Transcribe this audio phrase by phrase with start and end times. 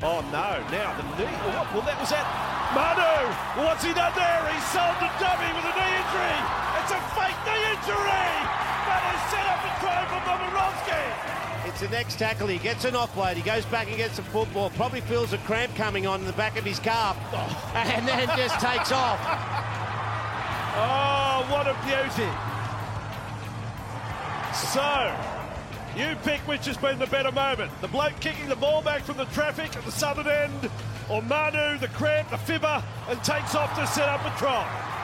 [0.00, 1.26] Oh no, now the knee.
[1.26, 2.22] Oh, well, that was that.
[2.70, 3.02] Manu,
[3.66, 4.46] what's he done there?
[4.46, 6.38] He sold the dummy with a knee injury.
[6.78, 8.30] It's a fake knee injury.
[8.86, 11.02] Manu set up a try for Momirovski.
[11.66, 12.46] It's the next tackle.
[12.46, 13.34] He gets an offload.
[13.34, 14.70] He goes back and gets the football.
[14.70, 17.16] Probably feels a cramp coming on in the back of his calf.
[17.32, 17.72] Oh.
[17.74, 19.18] And then just takes off.
[20.78, 22.30] Oh, what a beauty.
[24.54, 25.37] So,
[25.96, 27.70] you pick which has been the better moment.
[27.80, 30.70] The bloke kicking the ball back from the traffic at the southern end,
[31.10, 34.94] or Manu, the cramp, the fibber, and takes off to set up a try.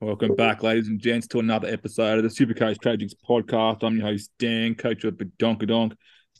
[0.00, 3.82] Welcome back, ladies and gents, to another episode of the Supercoach Tragics podcast.
[3.82, 5.60] I'm your host, Dan, coach of Donk.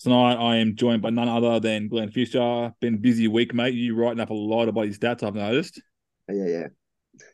[0.01, 2.73] Tonight, I am joined by none other than Glenn Fisher.
[2.81, 3.75] Been a busy week, mate.
[3.75, 5.83] You writing up a lot about your stats, I've noticed.
[6.27, 6.67] Yeah, yeah.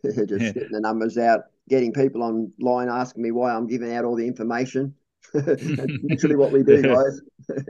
[0.26, 0.50] Just yeah.
[0.50, 4.26] getting the numbers out, getting people online asking me why I'm giving out all the
[4.26, 4.94] information.
[5.34, 5.62] That's
[6.02, 7.20] literally what we do, guys.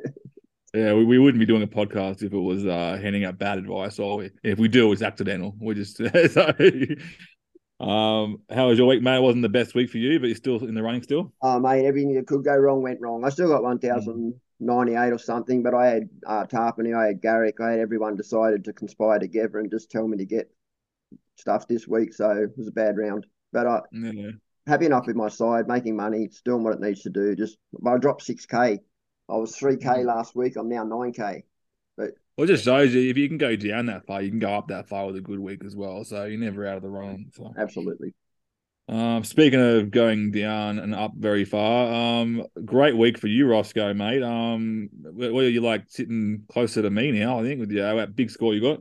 [0.74, 3.56] Yeah, we, we wouldn't be doing a podcast if it was uh, handing out bad
[3.56, 5.54] advice, or if we do, it's accidental.
[5.58, 6.04] We're just so
[7.78, 9.16] um, how was your week, mate?
[9.16, 11.32] It wasn't the best week for you, but you're still in the running still.
[11.42, 13.24] Oh, mate, everything that could go wrong went wrong.
[13.24, 17.06] I still got one thousand ninety eight or something, but I had uh, Tapine, I
[17.08, 20.50] had Garrick, I had everyone decided to conspire together and just tell me to get
[21.36, 22.14] stuff this week.
[22.14, 23.26] So it was a bad round,
[23.56, 24.32] but I yeah.
[24.66, 27.34] happy enough with my side, making money, it's doing what it needs to do.
[27.34, 28.80] Just I dropped six k.
[29.30, 30.04] I was three k mm.
[30.04, 30.56] last week.
[30.56, 31.44] I'm now nine k.
[31.96, 34.52] But well, just shows you if you can go down that far, you can go
[34.52, 36.04] up that far with a good week as well.
[36.04, 37.30] So you're never out of the wrong.
[37.34, 37.50] So.
[37.56, 38.12] Absolutely.
[38.88, 43.94] Um, speaking of going down and up very far, um, great week for you, Roscoe,
[43.94, 44.22] mate.
[44.22, 47.40] Um, where you're like sitting closer to me now?
[47.40, 48.80] I think with your that big score you got.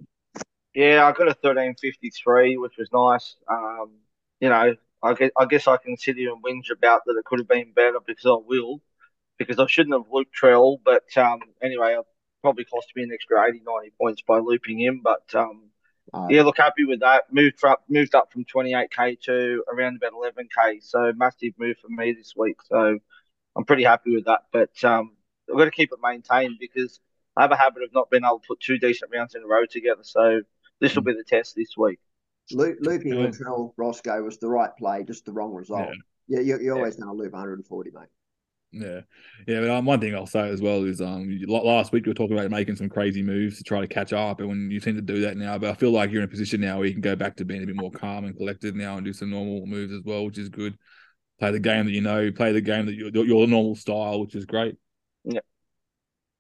[0.76, 3.38] Yeah, I got a thirteen fifty three, which was nice.
[3.50, 3.92] Um,
[4.46, 7.26] you know, I guess, I guess I can sit here and whinge about that it
[7.26, 8.80] could have been better because I will,
[9.40, 10.78] because I shouldn't have looped Trell.
[10.86, 12.02] But um, anyway, I
[12.44, 15.02] probably cost me an extra 80, 90 points by looping him.
[15.04, 15.72] But um,
[16.14, 17.24] uh, yeah, look, happy with that.
[17.32, 20.84] Moved up, moved up from 28k to around about 11k.
[20.84, 22.58] So massive move for me this week.
[22.66, 23.00] So
[23.56, 24.42] I'm pretty happy with that.
[24.54, 25.18] But um,
[25.50, 27.00] I've got to keep it maintained because
[27.36, 29.48] I have a habit of not being able to put two decent rounds in a
[29.48, 30.04] row together.
[30.04, 30.42] So
[30.80, 31.98] this will be the test this week.
[32.52, 33.28] Looping yeah.
[33.28, 35.90] Latrell Roscoe was the right play, just the wrong result.
[36.28, 38.08] Yeah, yeah you're, you're always going to loop 140, mate.
[38.72, 39.02] Yeah,
[39.48, 39.62] yeah.
[39.62, 42.38] But um, one thing I'll say as well is um, last week we were talking
[42.38, 45.02] about making some crazy moves to try to catch up, and when you tend to
[45.02, 47.02] do that now, but I feel like you're in a position now where you can
[47.02, 49.66] go back to being a bit more calm and collected now and do some normal
[49.66, 50.78] moves as well, which is good.
[51.40, 54.36] Play the game that you know, play the game that your your normal style, which
[54.36, 54.76] is great.
[55.24, 55.40] Yeah.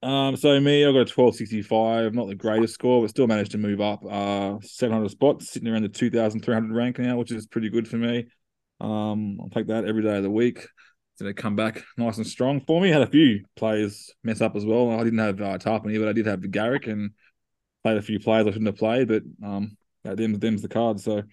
[0.05, 3.27] Um, so me, I got a twelve sixty five, not the greatest score, but still
[3.27, 6.75] managed to move up uh seven hundred spots, sitting around the two thousand three hundred
[6.75, 8.27] rank now, which is pretty good for me.
[8.79, 10.67] Um, I'll take that every day of the week
[11.19, 12.89] going to come back nice and strong for me.
[12.89, 14.91] Had a few players mess up as well.
[14.91, 17.11] I didn't have uh, Tapine, but I did have the Garrick and
[17.83, 20.99] played a few players I shouldn't have played, but um, them's, them's the card.
[20.99, 21.23] So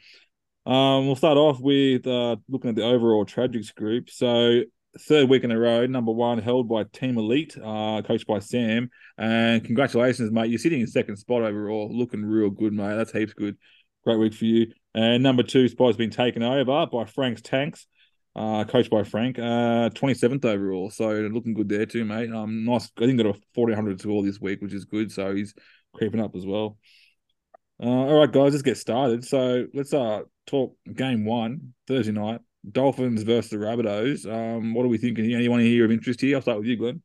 [0.66, 4.10] um, we'll start off with uh, looking at the overall Tragics group.
[4.10, 4.60] So
[5.00, 8.91] third week in a row, number one held by Team Elite, uh, coached by Sam.
[9.19, 10.50] And congratulations, mate.
[10.50, 12.97] You're sitting in second spot overall, looking real good, mate.
[12.97, 13.56] That's heaps good.
[14.04, 14.72] Great week for you.
[14.94, 17.86] And number two spot has been taken over by Frank's Tanks
[18.34, 19.38] uh, coached by Frank.
[19.38, 22.31] Uh, 27th overall, so looking good there too, mate.
[22.32, 22.91] Um, nice.
[22.98, 25.12] I think got a 1400 score this week, which is good.
[25.12, 25.54] So he's
[25.94, 26.78] creeping up as well.
[27.82, 29.25] Uh, all right, guys, let's get started.
[29.25, 32.41] So let's uh talk game one Thursday night.
[32.70, 34.30] Dolphins versus the Rabbitohs.
[34.30, 35.34] Um, what are we thinking?
[35.34, 36.36] Anyone here of interest here?
[36.36, 37.02] I'll start with you, Glenn.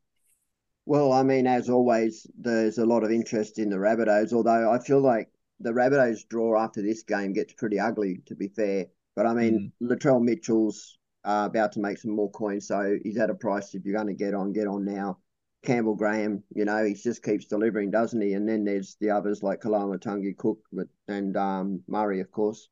[0.86, 4.32] Well, I mean, as always, there's a lot of interest in the Rabbitohs.
[4.32, 5.28] Although I feel like
[5.60, 8.86] the Rabbitohs draw after this game gets pretty ugly, to be fair.
[9.16, 9.88] But I mean, mm.
[9.88, 12.68] Latrell Mitchell's uh, about to make some more coins.
[12.68, 15.18] So he's at a price if you're going to get on, get on now.
[15.64, 18.34] Campbell Graham, you know, he just keeps delivering, doesn't he?
[18.34, 20.60] And then there's the others like Koloamatangi, Cook,
[21.08, 22.68] and um, Murray, of course.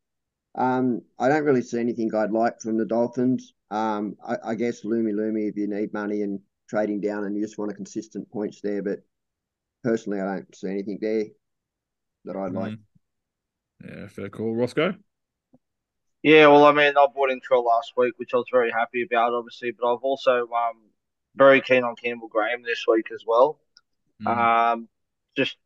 [0.57, 3.53] Um, I don't really see anything I'd like from the Dolphins.
[3.71, 7.43] Um, I, I, guess Lumi Lumi if you need money and trading down and you
[7.43, 8.83] just want a consistent points there.
[8.83, 9.01] But
[9.85, 11.25] personally, I don't see anything there
[12.25, 12.55] that I'd mm.
[12.55, 12.79] like.
[13.85, 14.55] Yeah, fair call.
[14.55, 14.95] Roscoe?
[16.23, 19.03] Yeah, well, I mean, I bought in Trill last week, which I was very happy
[19.03, 20.91] about, obviously, but I've also um
[21.35, 23.61] very keen on Campbell Graham this week as well.
[24.25, 24.73] Mm.
[24.73, 24.89] Um,
[25.37, 25.57] just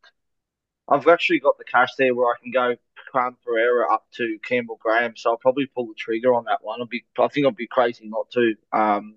[0.87, 2.75] I've actually got the cash there where I can go
[3.11, 6.79] Khan Pereira up to Campbell Graham, so I'll probably pull the trigger on that one.
[6.81, 8.55] I'll be, I think I'd be crazy not to.
[8.71, 9.15] Um,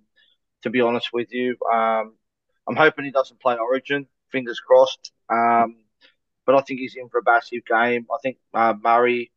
[0.63, 2.15] to be honest with you, um,
[2.67, 4.07] I'm hoping he doesn't play Origin.
[4.33, 5.13] Fingers crossed.
[5.29, 5.77] Um,
[6.47, 8.07] but I think he's in for a massive game.
[8.13, 9.31] I think uh, Murray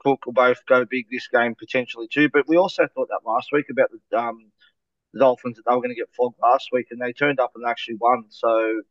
[0.00, 2.28] Cook will both go big this game potentially too.
[2.32, 4.50] But we also thought that last week about the, um,
[5.12, 7.52] the Dolphins that they were going to get flogged last week, and they turned up
[7.54, 8.24] and actually won.
[8.30, 8.82] So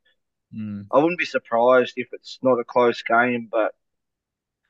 [0.55, 0.87] Mm.
[0.91, 3.73] I wouldn't be surprised if it's not a close game, but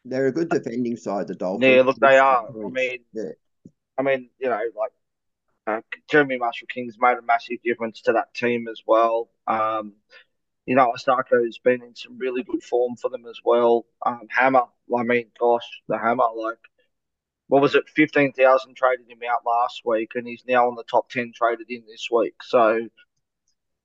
[0.05, 1.27] they're a good defending side.
[1.27, 1.71] The Dolphins.
[1.71, 2.47] Yeah, look, they are.
[2.47, 3.31] I mean, yeah.
[3.97, 4.91] I mean, you know, like
[5.67, 9.29] uh, Jeremy Marshall King's made a massive difference to that team as well.
[9.47, 9.93] Um,
[10.65, 13.85] you know, Isaako has been in some really good form for them as well.
[14.05, 14.63] Um, Hammer,
[14.97, 16.57] I mean, gosh, the Hammer, like,
[17.47, 17.89] what was it?
[17.89, 21.69] Fifteen thousand traded him out last week, and he's now on the top ten traded
[21.69, 22.35] in this week.
[22.43, 22.87] So,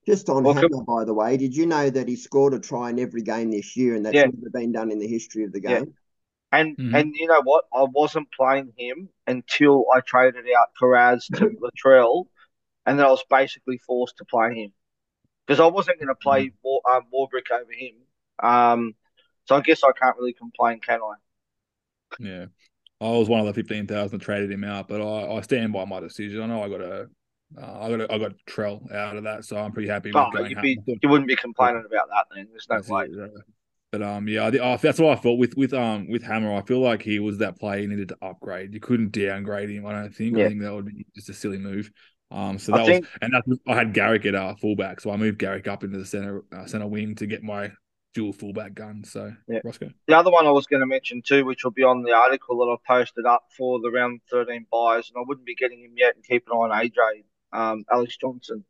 [0.07, 2.91] just on well, Hammer, by the way, did you know that he scored a try
[2.91, 4.25] in every game this year, and that's yeah.
[4.25, 5.95] never been done in the history of the game?
[6.57, 6.95] And mm-hmm.
[6.95, 7.65] and you know what?
[7.75, 11.51] I wasn't playing him until I traded out Kiraz to
[11.85, 12.25] Latrell,
[12.87, 14.73] and then I was basically forced to play him
[15.47, 16.57] because I wasn't going to play mm-hmm.
[16.63, 17.95] War, um, Warbrick over him.
[18.43, 18.95] Um,
[19.45, 21.15] so I guess I can't really complain, can I?
[22.21, 22.47] Yeah,
[23.03, 25.75] I was one of the fifteen thousand that traded him out, but I, I stand
[25.75, 26.41] by my decision.
[26.43, 27.09] I know I got a
[27.61, 30.11] uh, I got a, I got Trell out of that, so I'm pretty happy.
[30.15, 32.49] Oh, you'd be, you wouldn't be complaining about that then.
[32.51, 33.09] There's no way.
[33.93, 36.55] But um, yeah, I, I, that's what I thought with with um with Hammer.
[36.55, 38.75] I feel like he was that player you needed to upgrade.
[38.75, 39.87] You couldn't downgrade him.
[39.87, 40.37] I don't think.
[40.37, 40.47] Yeah.
[40.47, 41.91] I think that would be just a silly move.
[42.31, 43.07] Um, so that I was, think...
[43.23, 46.05] and that, I had Garrick at uh, fullback, so I moved Garrick up into the
[46.05, 47.71] center uh, center wing to get my
[48.15, 49.05] dual fullback gun.
[49.05, 49.91] So yeah, Roscoe.
[50.09, 52.59] The other one I was going to mention too, which will be on the article
[52.59, 55.93] that I posted up for the round thirteen buys, and I wouldn't be getting him
[55.97, 57.23] yet, and keep an eye on AJ
[57.53, 58.65] um, Alex Johnson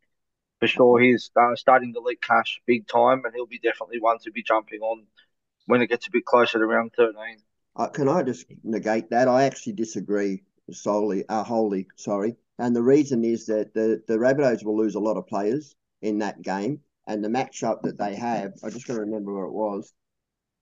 [0.61, 1.01] for sure.
[1.01, 4.43] He's uh, starting to leak cash big time, and he'll be definitely one to be
[4.43, 5.07] jumping on
[5.67, 7.15] when it gets a bit closer to round 13.
[7.77, 9.29] Uh, can I just negate that?
[9.29, 12.37] I actually disagree solely, uh, wholly, sorry.
[12.59, 16.19] And the reason is that the, the Rabbitohs will lose a lot of players in
[16.21, 16.81] that game.
[17.07, 19.93] And the matchup that they have, I just got to remember where it was.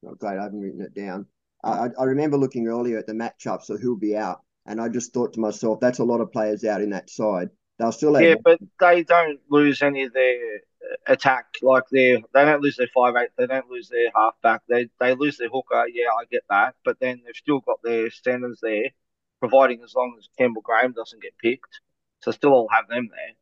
[0.06, 1.26] Oh, great, I haven't written it down.
[1.62, 4.40] I, I remember looking earlier at the matchups of who'll be out.
[4.66, 7.50] And I just thought to myself, that's a lot of players out in that side.
[7.78, 11.46] They'll still yeah, but they don't lose any of their uh, attack.
[11.60, 13.30] Like they they don't lose their five eight.
[13.36, 14.62] They don't lose their halfback.
[14.68, 15.84] They they lose their hooker.
[15.92, 16.76] Yeah, I get that.
[16.84, 18.90] But then they've still got their standards there,
[19.40, 21.80] providing as long as Campbell Graham doesn't get picked.
[22.20, 23.34] So still I'll have them there.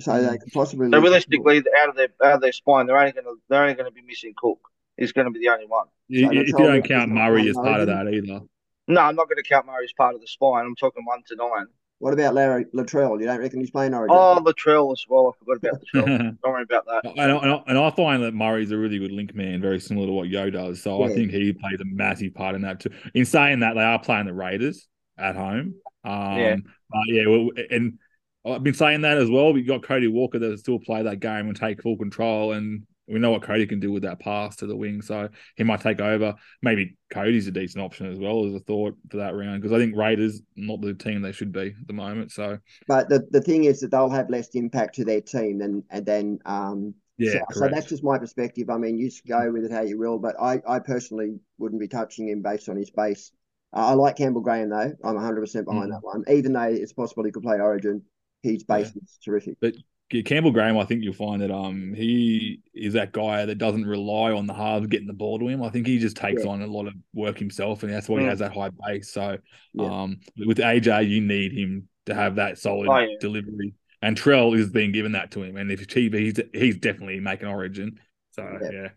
[0.00, 0.90] So they could possibly.
[0.90, 3.74] So realistically, out of their out of their spine, they're only going to they're only
[3.74, 4.60] going to be missing Cook.
[4.96, 5.88] He's going to be the only one.
[6.08, 8.40] You, so if you don't count Murray as part of that either.
[8.88, 10.64] No, I'm not going to count Murray as part of the spine.
[10.64, 11.66] I'm talking one to nine.
[12.02, 13.20] What about Larry Latrell?
[13.20, 14.16] You don't reckon he's playing Origin?
[14.18, 15.32] Oh, Latrell as well.
[15.32, 16.36] I forgot about Latrell.
[16.42, 17.12] don't worry about that.
[17.16, 20.12] And I, and I find that Murray's a really good link man, very similar to
[20.12, 20.82] what Yeo does.
[20.82, 21.04] So yeah.
[21.04, 22.90] I think he plays a massive part in that too.
[23.14, 25.76] In saying that, they are playing the Raiders at home.
[26.02, 26.56] Um, yeah.
[26.90, 28.00] But yeah, well, and
[28.44, 29.52] I've been saying that as well.
[29.52, 33.18] We've got Cody Walker that still play that game and take full control, and we
[33.18, 36.00] know what Cody can do with that pass to the wing, so he might take
[36.00, 36.34] over.
[36.62, 39.78] Maybe Cody's a decent option as well as a thought for that round because I
[39.78, 42.32] think Raiders not the team they should be at the moment.
[42.32, 45.84] So, but the, the thing is that they'll have less impact to their team than
[45.90, 47.40] and then um yeah.
[47.50, 48.70] So, so, that's just my perspective.
[48.70, 51.88] I mean, you go with it how you will, but I I personally wouldn't be
[51.88, 53.32] touching him based on his base.
[53.74, 54.92] Uh, I like Campbell Graham though.
[55.04, 55.94] I'm 100 percent behind mm.
[55.94, 58.02] that one, even though it's possible he could play Origin.
[58.42, 59.02] His base yeah.
[59.02, 59.56] is terrific.
[59.60, 59.74] But
[60.20, 64.32] Campbell Graham, I think you'll find that um he is that guy that doesn't rely
[64.32, 65.62] on the halves getting the ball to him.
[65.62, 66.50] I think he just takes yeah.
[66.50, 68.22] on a lot of work himself, and that's why mm.
[68.22, 69.10] he has that high base.
[69.12, 69.38] So
[69.72, 70.02] yeah.
[70.02, 73.16] um with AJ, you need him to have that solid oh, yeah.
[73.20, 75.56] delivery, and Trell is being given that to him.
[75.56, 77.98] And if he, he's he's definitely making Origin.
[78.32, 78.88] So yeah.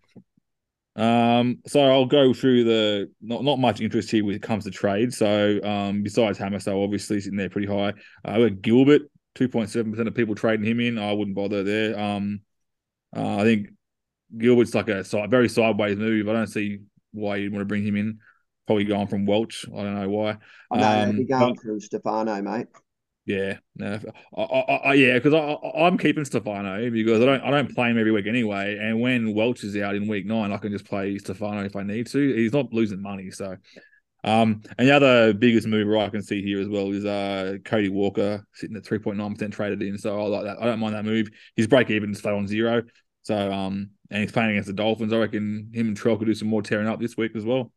[0.98, 4.72] Um, so I'll go through the not not much interest here when it comes to
[4.72, 5.14] trade.
[5.14, 7.94] So um, besides Hammer, so obviously sitting there pretty high.
[8.24, 9.02] Uh, Gilbert
[9.36, 10.98] two point seven percent of people trading him in.
[10.98, 12.00] I wouldn't bother there.
[12.00, 12.42] Um,
[13.16, 13.68] uh, I think
[14.36, 16.28] Gilbert's like a very sideways move.
[16.28, 16.80] I don't see
[17.12, 18.20] why you'd want to bring him in.
[18.66, 19.66] Probably going from Welch.
[19.68, 20.38] I don't know why.
[20.74, 22.68] Know um, be going but, through Stefano, mate.
[23.28, 24.00] Yeah, no,
[24.38, 27.90] I, I, I, yeah, because I, am keeping Stefano because I don't I don't play
[27.90, 28.78] him every week anyway.
[28.80, 31.82] And when Welch is out in week nine, I can just play Stefano if I
[31.82, 32.36] need to.
[32.36, 33.58] He's not losing money, so
[34.26, 37.90] um, and the other biggest mover I can see here as well is uh, Cody
[37.90, 40.00] Walker sitting at 3.9% traded in.
[40.00, 40.58] So I like that.
[40.60, 41.30] I don't mind that move.
[41.56, 42.82] His break even is on zero.
[43.22, 45.14] So, um, and he's playing against the Dolphins.
[45.14, 47.72] I reckon him and Trell could do some more tearing up this week as well.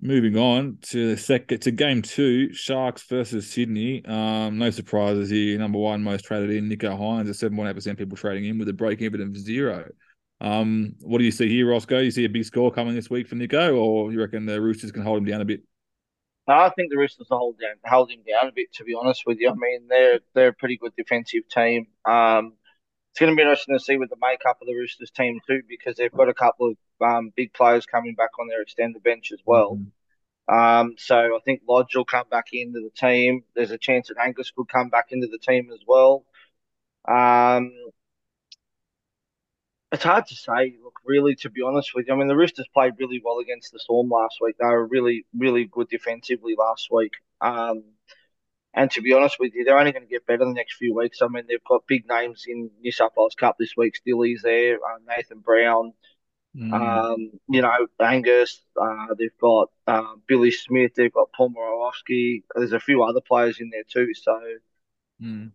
[0.00, 4.04] Moving on to the second to game two, Sharks versus Sydney.
[4.04, 5.58] Um, no surprises here.
[5.58, 9.02] Number one most traded in Nicho Hynes at 7.8% people trading in with a break
[9.02, 9.88] even of zero.
[10.40, 11.98] Um, what do you see here, Roscoe?
[11.98, 14.92] You see a big score coming this week for Nicho, or you reckon the Roosters
[14.92, 15.62] can hold him down a bit?
[16.46, 18.72] I think the Roosters will hold down, hold him down a bit.
[18.74, 21.88] To be honest with you, I mean they're they're a pretty good defensive team.
[22.04, 22.54] Um,
[23.10, 25.62] it's going to be interesting to see with the makeup of the Roosters team too,
[25.68, 26.76] because they've got a couple of
[27.06, 29.76] um, big players coming back on their extended bench as well.
[29.76, 29.88] Mm-hmm.
[30.54, 33.42] Um, so I think Lodge will come back into the team.
[33.54, 36.24] There's a chance that Angus could come back into the team as well.
[37.06, 37.72] Um,
[39.90, 40.76] It's hard to say.
[40.82, 43.72] Look, really, to be honest with you, I mean, the Roosters played really well against
[43.72, 44.56] the Storm last week.
[44.58, 47.12] They were really, really good defensively last week.
[47.40, 47.84] Um,
[48.74, 50.76] and to be honest with you, they're only going to get better in the next
[50.76, 51.22] few weeks.
[51.22, 53.96] I mean, they've got big names in New South Wales Cup this week.
[53.96, 55.94] Stilly's there, uh, Nathan Brown,
[56.54, 56.72] mm.
[56.72, 58.62] um, you know, Angus.
[58.80, 60.92] Uh, they've got uh, Billy Smith.
[60.94, 62.42] They've got Paul Momirovski.
[62.54, 64.12] There's a few other players in there too.
[64.14, 64.38] So,
[65.22, 65.50] mm.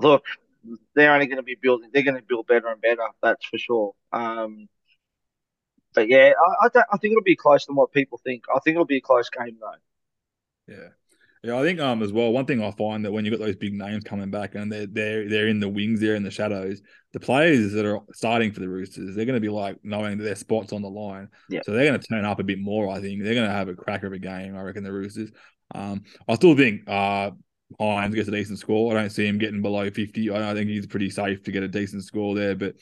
[0.00, 0.24] look,
[0.94, 1.90] they're only going to be building.
[1.92, 3.06] They're going to build better and better.
[3.22, 3.94] That's for sure.
[4.12, 4.68] Um,
[5.94, 8.44] but yeah, I, I, I think it'll be closer than what people think.
[8.54, 10.74] I think it'll be a close game though.
[10.74, 10.88] Yeah.
[11.44, 12.32] Yeah, I think um as well.
[12.32, 14.86] One thing I find that when you've got those big names coming back and they're
[14.86, 16.82] they're they're in the wings, they're in the shadows.
[17.12, 20.24] The players that are starting for the Roosters, they're going to be like knowing that
[20.24, 21.28] their spots on the line.
[21.48, 21.60] Yeah.
[21.64, 22.88] So they're going to turn up a bit more.
[22.88, 24.56] I think they're going to have a cracker of a game.
[24.56, 25.30] I reckon the Roosters.
[25.74, 27.30] Um, I still think uh
[27.78, 28.96] Hynes gets a decent score.
[28.96, 30.30] I don't see him getting below fifty.
[30.30, 32.74] I, I think he's pretty safe to get a decent score there, but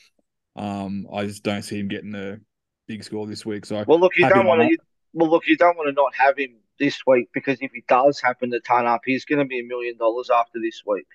[0.55, 2.39] um, I just don't see him getting a
[2.87, 3.65] big score this week.
[3.65, 4.77] So well, look, you don't want to.
[5.13, 8.19] Well, look, you don't want to not have him this week because if he does
[8.21, 11.07] happen to turn up, he's going to be a million dollars after this week.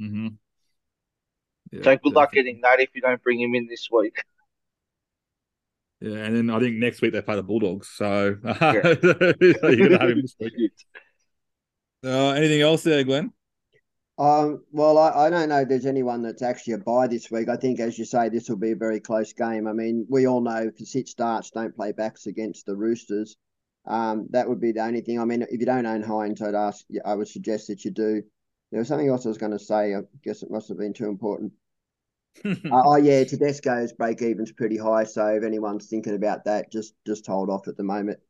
[0.00, 0.28] Mm-hmm.
[1.72, 2.12] Yeah, so good definitely.
[2.12, 4.22] luck getting that if you don't bring him in this week.
[6.00, 8.72] Yeah, and then I think next week they play the Bulldogs, so yeah.
[8.72, 10.52] you're going to have him this week.
[12.04, 13.32] Uh, anything else there, Glenn?
[14.18, 17.48] Um, well, I, I don't know if there's anyone that's actually a buy this week.
[17.48, 19.66] I think, as you say, this will be a very close game.
[19.66, 23.36] I mean, we all know for sit starts don't play backs against the Roosters.
[23.86, 25.18] Um, that would be the only thing.
[25.18, 26.84] I mean, if you don't own Hynes, I'd ask.
[27.04, 28.22] I would suggest that you do.
[28.70, 29.94] There was something else I was going to say.
[29.94, 31.52] I guess it must have been too important.
[32.44, 35.04] uh, oh yeah, Tedesco's break even's pretty high.
[35.04, 38.20] So if anyone's thinking about that, just just hold off at the moment.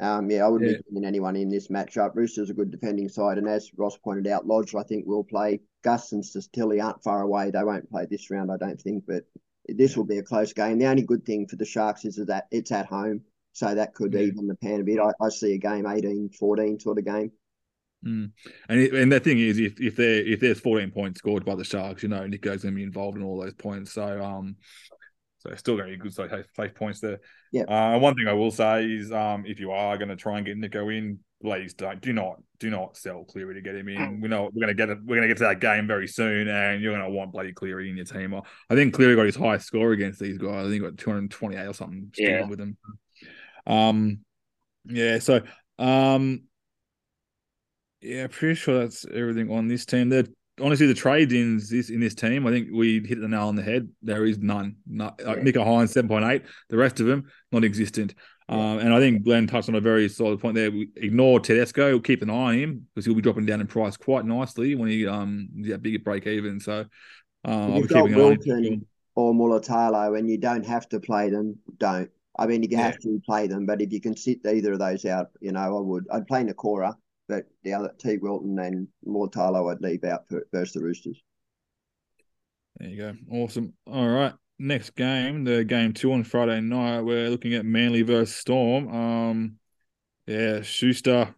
[0.00, 0.76] Um, yeah, I wouldn't yeah.
[0.78, 2.14] be putting anyone in this matchup.
[2.14, 5.60] Roosters a good defending side, and as Ross pointed out, Lodge I think will play.
[5.82, 7.50] Gus and Tilly aren't far away.
[7.50, 9.24] They won't play this round, I don't think, but
[9.68, 10.78] this will be a close game.
[10.78, 13.22] The only good thing for the Sharks is that it's at home.
[13.52, 14.20] So that could yeah.
[14.20, 14.98] even the pan a bit.
[15.00, 17.32] I, I, see a game 18 14 sort of game.
[18.06, 18.30] Mm.
[18.68, 21.56] And it, and the thing is, if if there if there's 14 points scored by
[21.56, 23.92] the Sharks, you know Nicho's going to be involved in all those points.
[23.92, 24.56] So um,
[25.40, 27.20] so still going to be good so safe points there.
[27.50, 27.62] Yeah.
[27.62, 30.46] Uh, one thing I will say is um, if you are going to try and
[30.46, 34.20] get Nicho in, please don't do not do not sell Cleary to get him in.
[34.20, 34.98] We know we're going to get it.
[35.02, 37.52] We're going to get to that game very soon, and you're going to want bloody
[37.52, 38.34] Cleary in your team.
[38.68, 40.66] I think Cleary got his highest score against these guys.
[40.66, 42.12] I think he got 228 or something.
[42.18, 42.46] Yeah.
[42.46, 42.76] With them.
[43.66, 44.18] Um,
[44.84, 45.20] yeah.
[45.20, 45.40] So,
[45.78, 46.42] um,
[48.02, 50.10] yeah, pretty sure that's everything on this team.
[50.10, 50.24] There,
[50.60, 53.56] honestly, the trades in this in this team, I think we hit the nail on
[53.56, 53.88] the head.
[54.02, 54.76] There is none.
[54.86, 55.28] Not, yeah.
[55.28, 56.42] like Nicho Hynes, seven point eight.
[56.68, 58.14] The rest of them non-existent.
[58.48, 60.70] Um, and I think Glenn touched on a very solid point there.
[60.70, 61.90] We ignore Tedesco.
[61.90, 64.74] We'll keep an eye on him because he'll be dropping down in price quite nicely
[64.74, 66.58] when he um that bigger break even.
[66.60, 66.86] So
[67.44, 68.86] um, I'll be keeping an eye on him.
[69.16, 71.58] Or Mulitalo, and you don't have to play them.
[71.78, 72.08] Don't.
[72.38, 72.82] I mean, you yeah.
[72.82, 75.60] have to play them, but if you can sit either of those out, you know,
[75.60, 76.06] I would.
[76.12, 76.94] I'd play Nikora,
[77.30, 81.22] but the other Teig Wilton and Mulitalo I'd leave out for versus the Roosters.
[82.78, 83.14] There you go.
[83.30, 83.72] Awesome.
[83.86, 84.34] All right.
[84.58, 88.88] Next game, the game two on Friday night, we're looking at Manly versus Storm.
[88.88, 89.56] Um,
[90.26, 91.34] yeah, Schuster.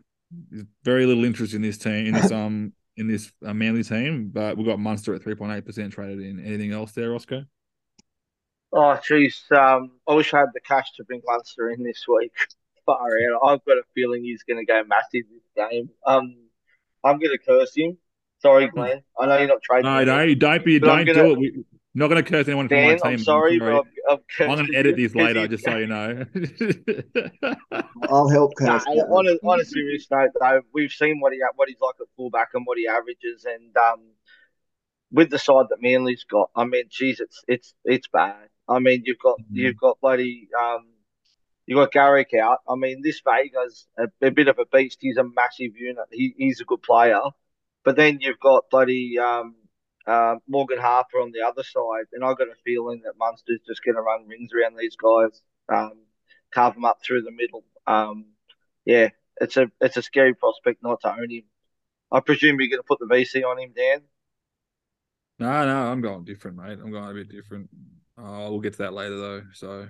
[0.82, 4.56] Very little interest in this team in this um in this uh, Manly team, but
[4.56, 6.44] we've got Munster at three point eight percent traded in.
[6.44, 7.44] Anything else there, Roscoe?
[8.72, 9.52] Oh, jeez.
[9.52, 12.32] Um, I wish I had the cash to bring Munster in this week.
[12.86, 13.40] Far out.
[13.46, 15.90] I've got a feeling he's going to go massive this game.
[16.06, 16.36] Um,
[17.04, 17.98] I'm going to curse him.
[18.40, 19.02] Sorry, Glenn.
[19.18, 19.90] I know you're not trading.
[19.90, 20.78] No, no, don't be.
[20.78, 21.38] Don't gonna, do it.
[21.38, 23.00] We, not going to curse anyone from my team.
[23.04, 23.76] I'm sorry, I'm, sorry.
[23.76, 26.24] I'm, I'm, I'm going to edit this later, just so you know.
[28.08, 28.82] I'll help curse.
[28.86, 31.96] Nah, on, a, on a serious note, though, we've seen what he what he's like
[32.00, 34.00] at fullback and what he averages, and um,
[35.12, 38.48] with the side that Manly's got, I mean, geez, it's it's it's bad.
[38.68, 39.56] I mean, you've got mm-hmm.
[39.56, 40.86] you've got bloody um,
[41.66, 42.58] you got Garrick out.
[42.68, 44.98] I mean, this Vega's a, a, bit of a beast.
[45.00, 46.06] He's a massive unit.
[46.10, 47.20] He, he's a good player.
[47.84, 49.56] But then you've got bloody um,
[50.06, 53.84] uh, Morgan Harper on the other side, and I've got a feeling that Munster's just
[53.84, 56.04] going to run rings around these guys, um,
[56.52, 57.64] carve them up through the middle.
[57.86, 58.26] Um,
[58.84, 59.08] yeah,
[59.40, 61.44] it's a it's a scary prospect not to own him.
[62.10, 64.02] I presume you're going to put the VC on him, Dan.
[65.38, 66.78] No, no, I'm going different, mate.
[66.80, 67.68] I'm going a bit different.
[68.18, 69.88] Uh, we'll get to that later though, so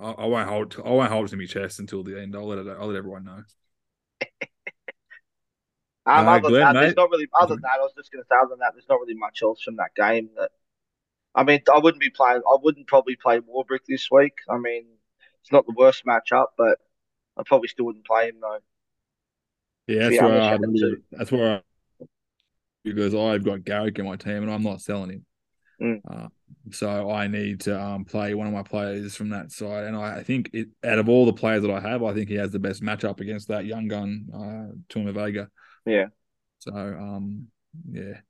[0.00, 2.34] I, I won't hold I won't hold it to my chest until the end.
[2.34, 3.42] I'll let it, I'll let everyone know.
[6.06, 7.78] um, uh, other Glenn, than that, there's not really other than that.
[7.78, 9.76] I was just going to say other than that, there's not really much else from
[9.76, 10.30] that game.
[10.36, 10.50] That
[11.34, 12.42] I mean, I wouldn't be playing.
[12.48, 14.34] I wouldn't probably play Warbrick this week.
[14.48, 14.84] I mean,
[15.42, 16.78] it's not the worst matchup, but
[17.36, 18.58] I probably still wouldn't play him though.
[19.86, 20.58] Yeah, that's where I,
[21.12, 22.06] that's where I,
[22.84, 25.26] because I've got Garrick in my team and I'm not selling him.
[25.80, 26.02] Mm.
[26.08, 26.28] Uh,
[26.70, 30.18] so I need to um, play one of my players from that side, and I,
[30.18, 32.50] I think it, out of all the players that I have, I think he has
[32.50, 35.48] the best matchup against that young gun, uh, Tuma Vega.
[35.86, 36.06] Yeah.
[36.58, 37.48] So um,
[37.90, 38.20] yeah.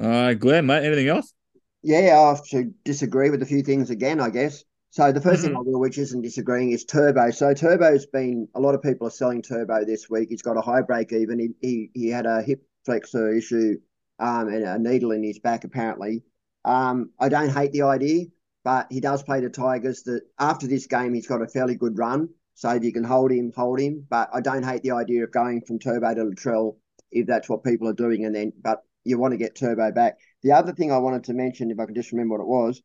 [0.00, 1.34] Uh, Glenn, mate, anything else?
[1.82, 4.64] Yeah, I have to disagree with a few things again, I guess.
[4.90, 5.42] So the 1st Mm-hmm.
[5.42, 7.30] thing I will, which isn't disagreeing, is Turbo.
[7.30, 10.28] So Turbo's been a lot of people are selling Turbo this week.
[10.30, 11.38] He's got a high break even.
[11.38, 13.78] He he, he had a hip flexor issue
[14.18, 16.22] um, and a needle in his back apparently.
[16.64, 18.26] Um, I don't hate the idea,
[18.64, 20.02] but he does play the Tigers.
[20.04, 22.28] That after this game, he's got a fairly good run.
[22.54, 24.06] So if you can hold him, hold him.
[24.08, 26.76] But I don't hate the idea of going from Turbo to Latrell
[27.10, 28.24] if that's what people are doing.
[28.24, 30.18] And then, but you want to get Turbo back.
[30.42, 32.82] The other thing I wanted to mention, if I could just remember what it was,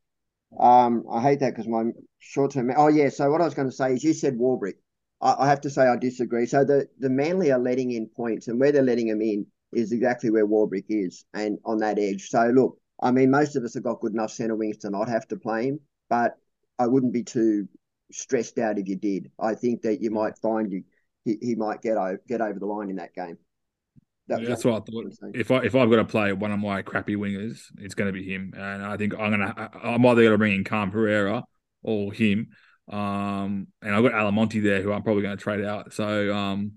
[0.59, 2.71] um, I hate that because my short term.
[2.75, 4.75] Oh yeah, so what I was going to say is you said Warbrick.
[5.21, 6.45] I, I have to say I disagree.
[6.45, 9.91] So the the Manly are letting in points, and where they're letting them in is
[9.91, 12.29] exactly where Warbrick is, and on that edge.
[12.29, 15.09] So look, I mean, most of us have got good enough centre wings to not
[15.09, 16.37] have to play him, but
[16.79, 17.67] I wouldn't be too
[18.11, 19.31] stressed out if you did.
[19.39, 20.83] I think that you might find you
[21.25, 23.37] he, he might get over get over the line in that game.
[24.27, 25.05] That- Yeah, that's what I thought.
[25.33, 28.13] If I if I've got to play one of my crappy wingers, it's going to
[28.13, 30.91] be him, and I think I'm gonna I- I'm either going to bring in Khan
[30.91, 31.43] Pereira
[31.83, 32.49] or him,
[32.89, 35.93] um, and I've got Alamonte there who I'm probably going to trade out.
[35.93, 36.73] So um,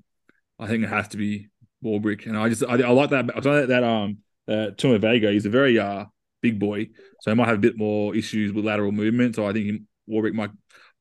[0.58, 1.48] I think it has to be
[1.84, 3.30] Warbrick, and I just I, I like that.
[3.34, 5.30] I like that um uh, Tuma Vega.
[5.32, 6.06] He's a very uh
[6.42, 6.88] big boy,
[7.20, 9.36] so he might have a bit more issues with lateral movement.
[9.36, 10.50] So I think him, Warbrick might.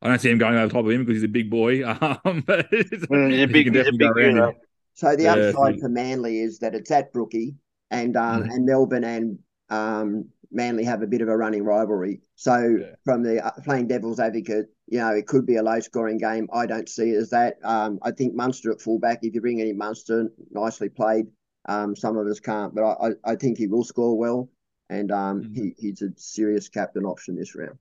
[0.01, 1.83] I don't see him going over the top of him because he's a big boy.
[2.01, 2.67] Um, but
[3.11, 4.43] Mm, he's a big, he's a big go around him.
[4.43, 4.55] unit.
[4.93, 7.55] So the Yeah, other side for Manly is that it's at Brookie,
[7.91, 8.49] and um, Mhm.
[8.49, 9.39] and Melbourne and
[9.69, 12.21] um, Manly have a bit of a running rivalry.
[12.35, 12.95] So Yeah.
[13.05, 16.47] from the uh, playing devil's advocate, you know, it could be a low scoring game.
[16.51, 17.57] I don't see it as that.
[17.63, 19.19] Um, I think Munster at fullback.
[19.23, 21.27] If you bring any Munster, nicely played.
[21.67, 24.49] Um, some of us can't, but I, I, I think he will score well,
[24.89, 25.55] and um, Mhm.
[25.55, 27.77] he, he's a serious captain option this round.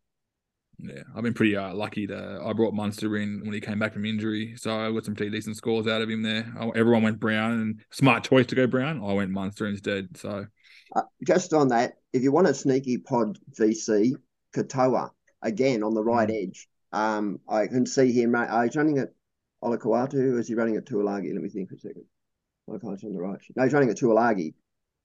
[0.78, 2.41] Yeah, I've been pretty uh, lucky to.
[2.45, 5.30] I brought Munster in when he came back from injury, so I got some pretty
[5.30, 6.52] decent scores out of him there.
[6.58, 9.02] I- Everyone went Brown, and smart choice to go Brown.
[9.02, 10.17] I went Munster instead.
[10.19, 10.47] So
[10.95, 14.15] Uh, just on that, if you want a sneaky pod VC,
[14.54, 15.10] Katoa
[15.43, 16.69] again on the right edge.
[16.93, 18.34] Um, I can see him.
[18.34, 19.08] Uh, he's running at
[19.63, 20.39] Olakau'atu.
[20.39, 21.32] Is he running at Tuolagi?
[21.32, 22.04] Let me think for a second.
[22.69, 23.41] Olakau'atu's on the right.
[23.55, 24.55] No, he's running at Tuolagi.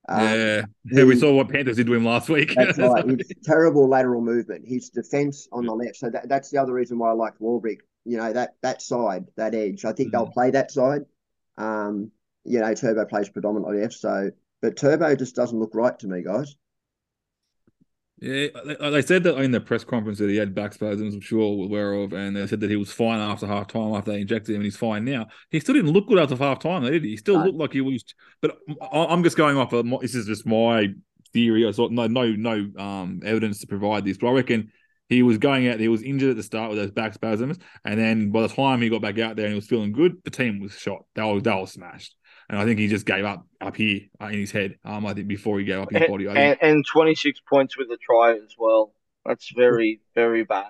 [0.09, 2.53] Um, yeah, yeah, we saw what Panthers did to him last week.
[2.55, 3.05] That's right.
[3.43, 4.67] Terrible lateral movement.
[4.67, 5.97] His defense on the left.
[5.97, 7.79] So that, that's the other reason why I like Warbrick.
[8.03, 9.85] You know, that that side, that edge.
[9.85, 11.01] I think they'll play that side.
[11.57, 12.11] Um,
[12.43, 13.93] you know, Turbo plays predominantly left.
[13.93, 16.55] So, but Turbo just doesn't look right to me, guys.
[18.21, 18.47] Yeah,
[18.91, 21.65] they- said that in the press conference that he had back spasms, I'm sure we're
[21.65, 24.51] aware of, and they said that he was fine after half time after they injected
[24.53, 25.25] him, and he's fine now.
[25.49, 27.09] He still didn't look good after half time, did he?
[27.11, 27.45] He still No.
[27.45, 28.03] looked like he was.
[28.39, 28.59] But
[28.91, 30.89] I'm just going off of this is just my
[31.33, 31.67] theory.
[31.67, 34.71] I thought no, no, no um, evidence to provide this, but I reckon
[35.09, 35.79] he was going out.
[35.79, 38.83] He was injured at the start with those back spasms, and then by the time
[38.83, 41.05] he got back out there and he was feeling good, the team was shot.
[41.15, 42.15] They were, they were smashed,
[42.51, 44.77] and I think he just gave up up here uh, in his head.
[44.83, 46.59] Um, I think before he gave up his body, I think.
[46.61, 48.93] And, and 26 points with a try as well.
[49.25, 50.65] That's very, very bad.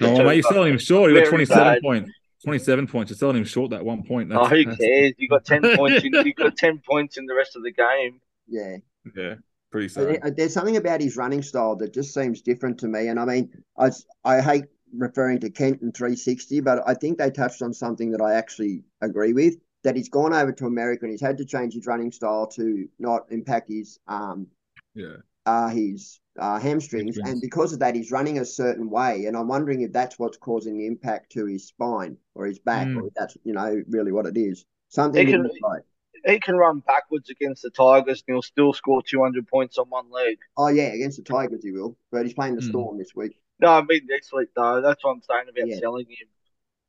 [0.00, 1.10] No, mate, you're selling him short.
[1.10, 1.82] You got Very 27 bad.
[1.82, 2.10] points.
[2.44, 3.10] 27 points.
[3.10, 4.32] You're selling him short that one point.
[4.32, 5.12] Oh, who that's- cares?
[5.18, 6.02] You got 10 points.
[6.04, 8.20] In, you got 10 points in the rest of the game.
[8.48, 8.76] Yeah.
[9.14, 9.34] Yeah,
[9.70, 10.36] pretty sad.
[10.36, 13.08] There's something about his running style that just seems different to me.
[13.08, 13.90] And I mean, I,
[14.24, 14.64] I hate
[14.96, 19.32] referring to Kenton 360, but I think they touched on something that I actually agree
[19.34, 22.46] with that he's gone over to America and he's had to change his running style
[22.46, 24.46] to not impact his um
[24.94, 25.16] Yeah.
[25.46, 27.16] uh his uh, hamstrings.
[27.16, 27.30] Hamstrings.
[27.32, 29.26] And because of that, he's running a certain way.
[29.26, 32.86] And I'm wondering if that's what's causing the impact to his spine or his back,
[32.86, 32.96] Mm.
[33.02, 34.64] or if that's, you know, really what it is.
[34.88, 35.82] Something It to can- like.
[36.26, 40.10] He can run backwards against the Tigers and he'll still score 200 points on one
[40.10, 40.38] leg.
[40.56, 41.96] Oh, yeah, against the Tigers he will.
[42.12, 42.68] But he's playing the Mm.
[42.68, 43.38] Storm this week.
[43.58, 44.80] No, I mean next week though.
[44.80, 45.78] That's what I'm saying about Yeah.
[45.78, 46.28] selling him.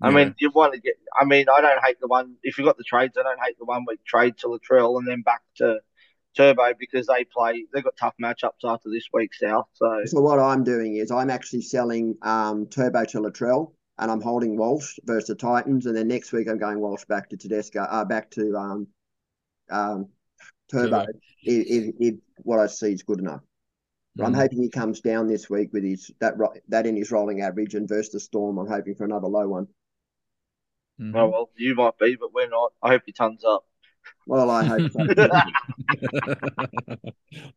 [0.02, 0.16] I Yeah.
[0.16, 0.96] mean, you want to get.
[1.20, 2.36] I mean, I don't hate the one.
[2.44, 5.08] If you got the trades, I don't hate the one week trade to Latrell and
[5.08, 5.80] then back to
[6.36, 7.66] Turbo because they play.
[7.74, 9.68] They've got tough matchups after this week, South.
[9.74, 14.22] So So what I'm doing is I'm actually selling um, Turbo to Latrell, and I'm
[14.22, 17.82] holding Walsh versus the Titans, and then next week I'm going Walsh back to Tedesco,
[17.82, 18.88] uh, back to um,
[19.70, 20.08] um,
[20.72, 21.06] Turbo.
[21.06, 21.12] Turbo.
[21.44, 23.42] If, if, if what I see is good enough.
[24.16, 24.38] But I'm Mm.
[24.38, 26.34] hoping he comes down this week with his that
[26.68, 29.68] that in his rolling average, and versus the Storm, I'm hoping for another low one.
[31.02, 31.16] Mhm.
[31.16, 32.74] oh well, you might be, but we're not.
[32.84, 33.66] I hope he tons up.
[34.28, 35.00] Well, I hope so.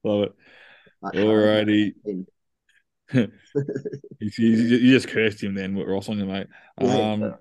[0.04, 0.32] Love it.
[1.02, 1.92] But, Alrighty.
[4.20, 6.46] You, you- you just cursed him then, Ross, on you, mate.
[6.80, 7.12] Yeah.
[7.12, 7.34] Um,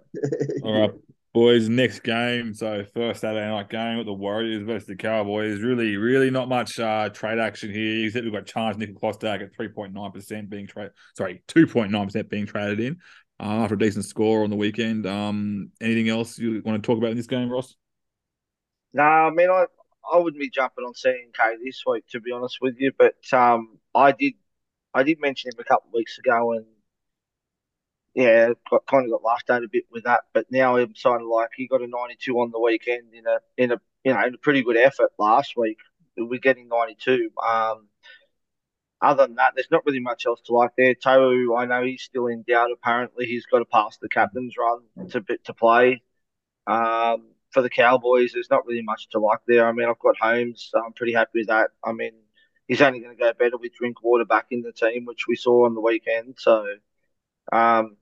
[0.63, 0.91] all right.
[1.33, 2.53] Boys, next game.
[2.53, 5.61] So first Saturday night game with the Warriors versus the Cowboys.
[5.61, 8.05] Really, really not much uh, trade action here.
[8.05, 10.91] Except we've got Charles Nicoll-Klokstad at three point nine percent being traded.
[11.17, 12.97] Sorry, two point nine percent being traded in
[13.43, 15.05] uh, after a decent score on the weekend.
[15.05, 17.75] Um, anything else you want to talk about in this game, Ross?
[18.93, 19.65] No, nah, I mean I
[20.11, 23.79] I wouldn't be jumping on CNK this week to be honest with you, but um,
[23.93, 24.33] I did
[24.93, 26.65] I did mention him a couple of weeks ago and
[28.13, 30.21] yeah, got, kind of got laughed at a bit with that.
[30.33, 33.71] But now I'm of like he got a 92 on the weekend in a in
[33.71, 35.79] a you know in a pretty good effort last week.
[36.15, 37.31] We're getting 92.
[37.43, 37.87] Um,
[39.03, 40.95] other than that, there's not really much else to like there.
[40.95, 42.71] Tohu, I know he's still in doubt.
[42.71, 46.01] Apparently, he's got to pass the captain's run to to play.
[46.65, 49.67] Um, for the Cowboys, there's not really much to like there.
[49.67, 50.71] I mean, I've got Holmes.
[50.73, 51.71] I'm pretty happy with that.
[51.83, 52.13] I mean,
[52.67, 55.65] he's only going to go better with Drinkwater back in the team, which we saw
[55.65, 56.35] on the weekend.
[56.39, 56.65] So,
[57.51, 57.97] um,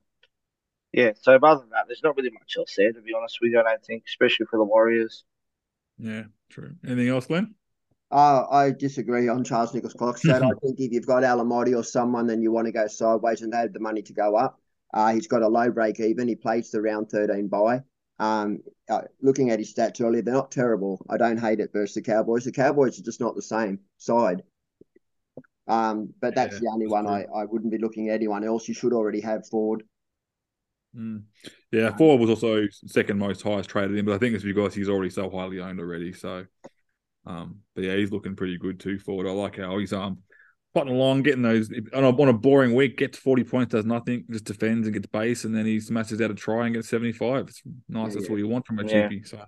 [0.94, 3.52] yeah, so other than that, there's not really much else there, to be honest with
[3.52, 5.24] you, I don't think, especially for the Warriors.
[5.98, 6.76] Yeah, true.
[6.86, 7.56] Anything else, Glenn?
[8.12, 10.43] Uh, I disagree on Charles Nicoll-Klokstad.
[10.43, 13.54] I think if you've got Alamoti or someone, then you want to go sideways and
[13.54, 14.60] they have the money to go up.
[14.93, 16.28] Uh, he's got a low break even.
[16.28, 17.82] He plays the round 13 bye.
[18.19, 21.04] Um, uh, looking at his stats earlier, they're not terrible.
[21.10, 22.43] I don't hate it versus the Cowboys.
[22.43, 24.43] The Cowboys are just not the same side.
[25.67, 28.67] Um, but that's yeah, the only one I, I wouldn't be looking at anyone else.
[28.67, 29.84] You should already have Ford.
[30.95, 31.24] Mm.
[31.71, 34.89] Yeah, Ford was also second most highest traded in, but I think it's because he's
[34.89, 36.12] already so highly owned already.
[36.12, 36.45] So,
[37.26, 39.00] um, but yeah, he's looking pretty good too.
[39.00, 39.28] forward.
[39.28, 40.20] I like how he's um
[40.74, 44.26] putting along, getting those on a, on a boring week, gets forty points, does nothing,
[44.30, 47.12] just defends and gets base, and then he smashes out a try and gets seventy
[47.12, 47.48] five.
[47.48, 48.10] It's nice.
[48.10, 48.32] Yeah, That's yeah.
[48.32, 49.08] what you want from a yeah.
[49.08, 49.28] cheapie.
[49.28, 49.44] So.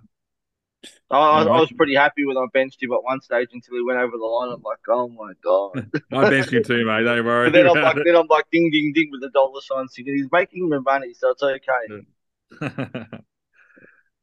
[1.10, 3.98] I, I, was pretty happy when I benched him at one stage until he went
[3.98, 4.52] over the line.
[4.52, 5.90] I'm like, oh my god.
[6.12, 7.04] I benched him too, mate.
[7.04, 7.50] Don't worry.
[7.52, 10.14] then I'm like, then I'm like, ding, ding, ding, with the dollar sign singing.
[10.14, 13.22] He's making me money, so it's okay.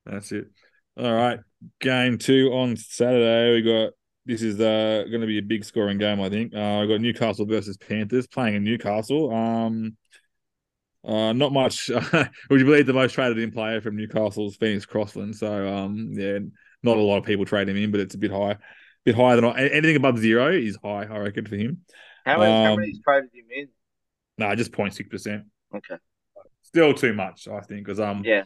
[0.05, 0.47] That's it.
[0.97, 1.39] All right,
[1.79, 3.53] game two on Saturday.
[3.53, 3.93] We got
[4.25, 6.21] this is uh, going to be a big scoring game.
[6.21, 6.53] I think.
[6.53, 9.33] Uh, I got Newcastle versus Panthers playing in Newcastle.
[9.33, 9.97] Um,
[11.03, 11.89] uh, not much.
[12.49, 15.35] would you believe the most traded in player from Newcastle's Phoenix Crossland?
[15.35, 16.39] So, um, yeah,
[16.83, 18.57] not a lot of people trade him in, but it's a bit high,
[19.03, 21.05] bit higher than anything above zero is high.
[21.05, 21.79] I reckon for him.
[22.25, 22.53] How many?
[22.53, 23.67] Um, how many traded him in?
[24.37, 25.45] No, nah, just 06 percent.
[25.75, 25.95] Okay.
[26.61, 28.43] Still too much, I think, because um, yeah.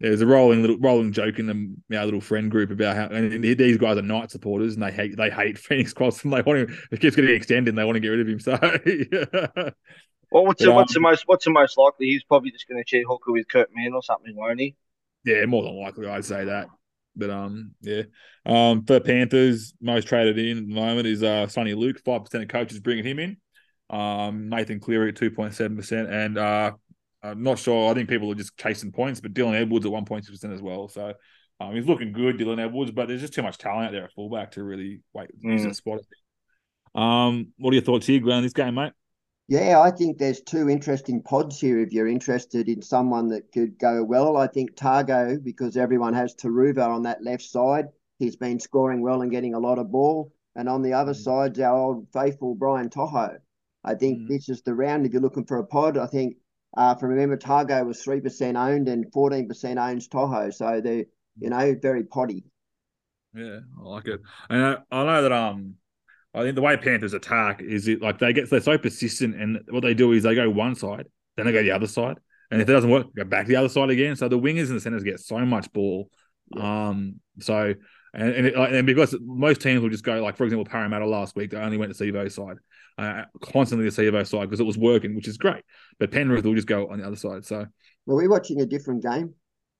[0.00, 3.44] There's a rolling little rolling joke in the, our little friend group about how and
[3.44, 6.32] these guys are Knight supporters and they hate they hate Phoenix Crossland.
[6.32, 6.78] They want him.
[6.90, 7.70] It keeps getting extended.
[7.70, 8.40] and They want to get rid of him.
[8.40, 9.70] So yeah.
[10.32, 12.06] Well, what's, the, what's the most what's the most likely?
[12.06, 14.76] He's probably just going to cheat hooker with Kurt Mann or something, won't he?
[15.24, 16.68] Yeah, more than likely, I'd say that.
[17.16, 18.02] But um, yeah,
[18.46, 22.00] um, for Panthers, most traded in at the moment is uh Soni Luke.
[22.04, 23.36] Five percent of coaches bringing him in.
[23.90, 26.72] Um, Nathan Cleary at two point seven percent, and uh,
[27.22, 27.90] I'm not sure.
[27.90, 30.54] I think people are just chasing points, but Dylan Edwards at one point six percent
[30.54, 30.88] as well.
[30.88, 31.12] So
[31.60, 34.12] um, he's looking good, Dylan Edwards, but there's just too much talent out there at
[34.12, 35.52] fullback to really wait mm.
[35.52, 36.00] use that spot.
[36.94, 38.42] Um, what are your thoughts here, Glenn?
[38.42, 38.92] This game, mate?
[39.48, 43.78] Yeah, I think there's two interesting pods here if you're interested in someone that could
[43.78, 44.36] go well.
[44.36, 47.86] I think Tago, because everyone has Turuva on that left side,
[48.20, 50.32] he's been scoring well and getting a lot of ball.
[50.54, 51.16] And on the other mm.
[51.16, 53.38] side's our old faithful Brian To'o.
[53.82, 54.28] I think mm.
[54.28, 55.98] this is the round if you're looking for a pod.
[55.98, 56.36] I think
[56.76, 61.04] uh, from remember Tago was three percent owned and fourteen percent owns To'o, so they're
[61.38, 62.44] you know very poddy.
[63.34, 64.20] Yeah, I like it.
[64.48, 65.74] And I, I know that um
[66.34, 69.60] I think the way Panthers attack is it like they get they're so persistent, and
[69.68, 71.06] what they do is they go one side,
[71.36, 72.18] then they go the other side,
[72.50, 74.14] and if it doesn't work, go back to the other side again.
[74.16, 76.08] So the wingers and the centers get so much ball.
[76.54, 76.88] Yeah.
[76.88, 77.74] Um, so
[78.14, 81.36] and and, it, and, because most teams will just go like for example Parramatta last
[81.36, 82.56] week they only went to Sivo side,
[82.98, 85.62] uh, constantly the Sivo side because it was working, which is great.
[85.98, 87.44] But Penrith will just go on the other side.
[87.44, 87.66] So
[88.06, 89.34] were we watching a different game?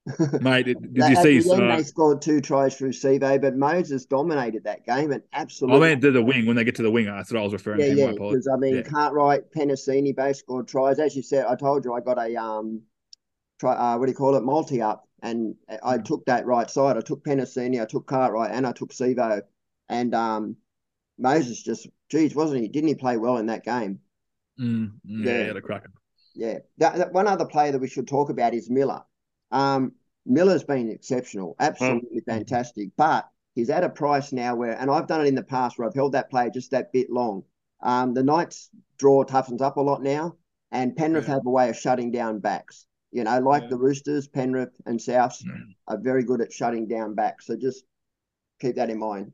[0.40, 1.40] Mate, did, you see?
[1.40, 5.88] The uh, they scored two tries through Sivo, but Moses dominated that game and absolutely.
[5.88, 7.14] I mean, to the wing when they get to the winger.
[7.14, 7.94] That's what I was referring yeah, to.
[7.94, 8.82] Yeah, because I mean, yeah.
[8.82, 10.98] Cartwright, Penisini both scored tries.
[10.98, 12.82] As you said, I told you I got a um,
[13.58, 13.74] try.
[13.74, 14.42] Uh, what do you call it?
[14.42, 16.04] Multi up, and I mm.
[16.04, 16.96] took that right side.
[16.96, 19.42] I took Penisini, I took Cartwright, and I took Sivo,
[19.88, 20.56] and um,
[21.18, 22.68] Moses just, geez, wasn't he?
[22.68, 24.00] Didn't he play well in that game?
[24.58, 25.90] Mm, yeah, yeah, the cracker.
[26.34, 29.02] Yeah, that, that, one other player that we should talk about is Miller.
[29.50, 29.92] Um,
[30.26, 32.26] Miller's been exceptional, absolutely mm.
[32.26, 35.78] fantastic, but he's at a price now where, and I've done it in the past
[35.78, 37.44] where I've held that player just that bit long.
[37.82, 40.36] Um, the Knights draw toughens up a lot now,
[40.70, 41.34] and Penrith yeah.
[41.34, 42.86] have a way of shutting down backs.
[43.12, 43.68] You know, like yeah.
[43.70, 45.42] the Roosters, Penrith, and Souths
[45.88, 47.46] are very good at shutting down backs.
[47.46, 47.84] So just
[48.60, 49.32] keep that in mind.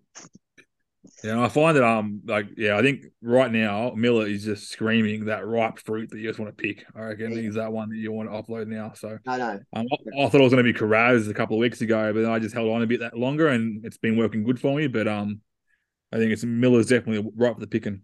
[1.22, 5.26] Yeah, I find that um like yeah, I think right now Miller is just screaming
[5.26, 6.84] that ripe fruit that you just want to pick.
[6.94, 7.42] I reckon yeah.
[7.42, 8.92] he's that one that you want to upload now.
[8.94, 9.60] So I know.
[9.72, 12.12] Um, I, I, thought it was going to be Kiraz a couple of weeks ago,
[12.12, 14.60] but then I just held on a bit that longer, and it's been working good
[14.60, 14.88] for me.
[14.88, 15.40] But um,
[16.12, 18.02] I think it's Miller's definitely ripe for the picking.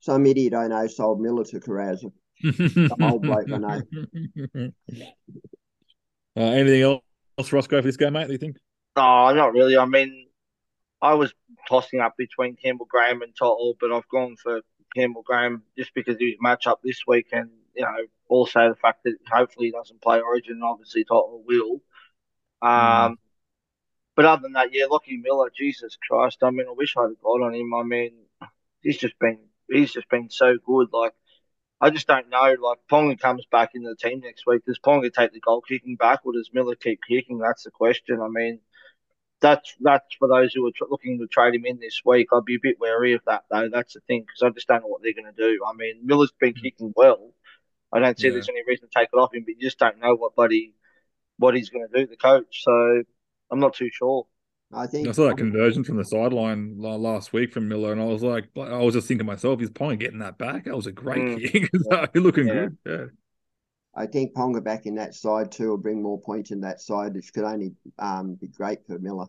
[0.00, 2.04] Some idiot I know sold Miller to Kiraz.
[2.52, 3.82] Some old bloke I know.
[6.36, 8.26] Uh, anything else, Roscoe, for this game, mate?
[8.26, 8.56] Do you think?
[8.96, 9.76] No, not really.
[9.76, 10.26] I mean,
[11.00, 11.32] I was
[11.68, 14.62] tossing up between Campbell Graham and To'o, but I've gone for
[14.96, 17.96] Campbell Graham just because he was match up this week, and you know,
[18.28, 21.80] also the fact that hopefully he doesn't play Origin, and obviously To'o will.
[22.62, 23.16] Um, mm.
[24.16, 26.38] But other than that, yeah, Lockie Miller, Jesus Christ!
[26.42, 27.74] I mean, I wish I'd got on him.
[27.74, 28.12] I mean,
[28.80, 30.88] he's just been he's just been so good.
[30.92, 31.14] Like,
[31.80, 32.56] I just don't know.
[32.60, 34.64] Like, Ponga comes back into the team next week.
[34.64, 37.38] Does Ponga take the goal kicking back, or does Miller keep kicking?
[37.38, 38.20] That's the question.
[38.20, 38.60] I mean
[39.44, 42.28] that's that's for those who are tr- looking to trade him in this week.
[42.32, 43.68] I'd be a bit wary of that though.
[43.70, 45.60] That's the thing because I just don't know what they're going to do.
[45.68, 46.62] I mean, Miller's been mm.
[46.62, 47.32] kicking well.
[47.92, 48.32] I don't see yeah.
[48.32, 50.72] there's any reason to take it off him, but you just don't know what buddy
[51.36, 52.06] what he's going to do.
[52.06, 53.02] The coach, so
[53.50, 54.26] I'm not too sure.
[54.72, 58.04] I think I saw that conversion from the sideline last week from Miller, and I
[58.04, 60.64] was like, I was just thinking to myself, he's probably getting that back.
[60.64, 61.52] That was a great mm.
[61.52, 61.70] kick.
[61.90, 62.06] yeah.
[62.14, 62.54] looking yeah.
[62.54, 62.78] good.
[62.86, 63.04] Yeah.
[63.96, 67.14] I think Ponga back in that side too will bring more points in that side,
[67.14, 69.26] which could only um, be great for Miller.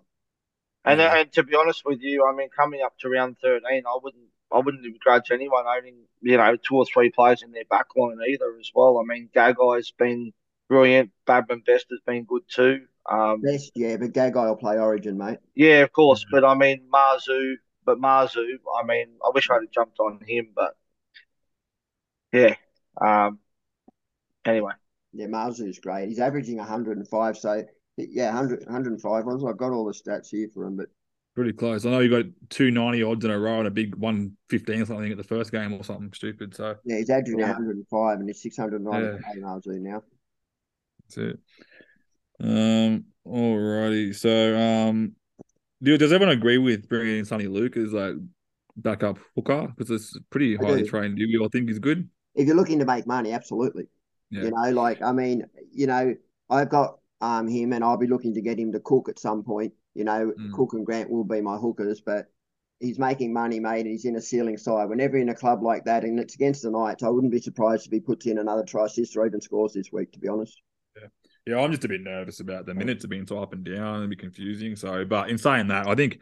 [0.84, 1.18] And, yeah.
[1.18, 4.30] and to be honest with you, I mean, coming up to round thirteen, I wouldn't
[4.52, 8.18] I wouldn't begrudge anyone owning you know two or three players in their back line
[8.28, 8.98] either as well.
[8.98, 10.34] I mean, Gagai's been
[10.70, 11.12] brilliant.
[11.28, 12.86] Bradman Best has been good too.
[13.10, 15.40] Um, Best, yeah, but Gagai will play Origin, mate.
[15.54, 16.26] Yeah, of course.
[16.30, 20.50] But I mean, Marzhew, but Marzhew, I mean, I wish I'd have jumped on him,
[20.56, 20.76] but
[22.34, 22.56] yeah.
[23.00, 23.40] Um,
[24.46, 24.74] Anyway.
[25.14, 26.10] Yeah, is great.
[26.10, 27.38] He's averaging 105.
[27.38, 27.64] So,
[27.98, 29.44] yeah, 100, 105 runs.
[29.44, 30.88] I've got all the stats here for him, but
[31.36, 31.86] pretty close.
[31.86, 34.82] I know you got two ninety odds in a row and a big one fifteen
[34.82, 36.56] or something at the first game or something stupid.
[36.56, 37.52] So yeah, he's averaging yeah.
[37.52, 39.46] 105 and he's 690 yeah.
[39.46, 40.04] Marzhew now.
[41.02, 41.40] That's it.
[42.40, 43.06] Um.
[43.26, 44.16] Alrighty.
[44.16, 45.14] So um,
[45.82, 48.14] does everyone agree with bringing in Soni Luke as like
[48.78, 51.18] backup hooker because it's pretty highly trained?
[51.18, 52.08] Do you all think he's good?
[52.36, 53.88] If you're looking to make money, absolutely.
[54.30, 54.44] Yeah.
[54.44, 56.16] You know, like I mean, you know,
[56.50, 59.44] I've got um him, and I'll be looking to get him to cook at some
[59.44, 59.74] point.
[59.96, 60.52] You know, mm.
[60.54, 62.28] Cook and Grant will be my hookers, but
[62.80, 64.90] he's making money, mate, and he's in a ceiling side.
[64.90, 67.88] Whenever in a club like that, and it's against the Knights, I wouldn't be surprised
[67.88, 70.12] if he puts in another try assist or even scores this week.
[70.12, 70.62] To be honest.
[71.46, 71.56] Yeah.
[71.58, 74.02] Yeah, I'm just a bit nervous about the minutes of being so up and down
[74.02, 74.76] and be confusing.
[74.76, 76.20] So, but in saying that, I think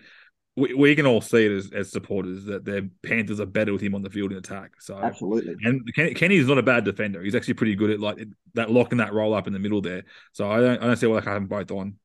[0.56, 3.82] we, we can all see it as, as supporters that their Panthers are better with
[3.82, 4.82] him on the field in attack.
[4.82, 5.82] So absolutely, and
[6.16, 7.24] Kenny's not a bad defender.
[7.24, 8.20] He's actually pretty good at like
[8.54, 10.04] that locking that roll up in the middle there.
[10.34, 11.96] So I don't I don't see why I can't have them both on.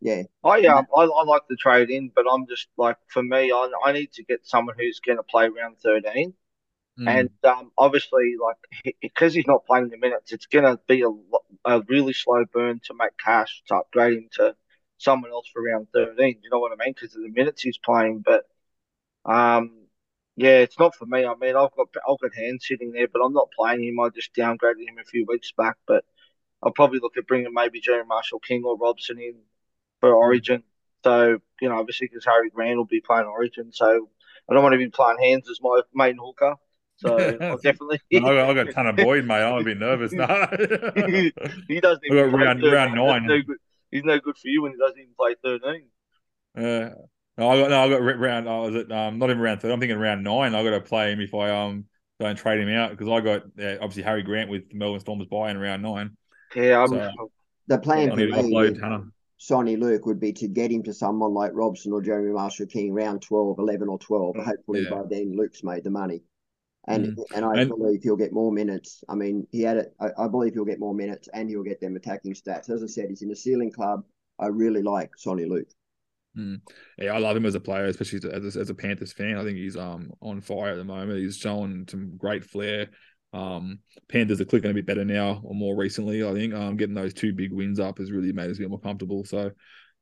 [0.00, 3.50] Yeah, I um I, I like the trade in, but I'm just like for me,
[3.50, 6.34] I I need to get someone who's going to play round thirteen.
[6.98, 7.08] Mm.
[7.08, 11.10] And um, obviously, like because he's not playing the minutes, it's going to be a,
[11.64, 14.56] a really slow burn to make cash to upgrade him to
[14.98, 16.40] someone else for round 13.
[16.42, 16.94] You know what I mean?
[16.94, 18.24] Because of the minutes he's playing.
[18.24, 18.44] But
[19.24, 19.86] um,
[20.36, 21.24] yeah, it's not for me.
[21.24, 24.00] I mean, I've got I've got hands sitting there, but I'm not playing him.
[24.00, 25.76] I just downgraded him a few weeks back.
[25.86, 26.04] But
[26.62, 29.34] I'll probably look at bringing maybe Jerry Marshall King or Robson in
[30.00, 30.64] for Origin.
[31.04, 34.08] So you know, obviously, because Harry Grant will be playing Origin, so
[34.48, 36.56] I don't want to be playing hands as my main hooker.
[36.98, 38.00] So I'll definitely.
[38.14, 39.42] I got, I got a ton of Boyd, mate.
[39.42, 40.12] I'm a bit nervous.
[40.12, 40.26] No,
[41.06, 41.32] he,
[41.68, 42.04] he doesn't.
[42.04, 43.44] Even round round nine
[43.90, 45.86] he's no good for you when he doesn't even play thirteen.
[46.56, 46.90] Yeah.
[47.36, 48.48] No, I got no, I got round.
[48.48, 49.70] I was at um, not even round third.
[49.70, 50.54] I'm thinking round nine.
[50.54, 51.84] I got to play him if I um
[52.18, 55.50] don't trade him out because I got yeah, obviously Harry Grant with Melbourne Stormers buy
[55.50, 56.16] in round nine.
[56.56, 57.30] Yeah, I'm, so,
[57.68, 58.80] the plan for me with
[59.38, 62.92] Soni Luke would be to get him to someone like Robson or Jeremy Marshall King
[62.92, 64.36] round 12, 11 or 12.
[64.36, 64.90] Hopefully yeah.
[64.90, 66.22] by then Luke's made the money.
[66.88, 67.24] And mm.
[67.34, 69.04] and I and, believe he'll get more minutes.
[69.08, 69.94] I mean, he had it.
[70.00, 72.70] I, I, believe he'll get more minutes, and he'll get them attacking stats.
[72.70, 74.04] As I said, he's in the ceiling club.
[74.38, 75.68] I really like Soni Luke.
[76.36, 76.60] Mm.
[76.98, 79.36] Yeah, I love him as a player, especially as a, as a Panthers fan.
[79.36, 81.18] I think he's um on fire at the moment.
[81.18, 82.88] He's showing some great flair.
[83.34, 86.24] Um, Panthers are clicking a bit better now, or more recently.
[86.24, 88.80] I think um getting those two big wins up has really made us get more
[88.80, 89.24] comfortable.
[89.24, 89.50] So,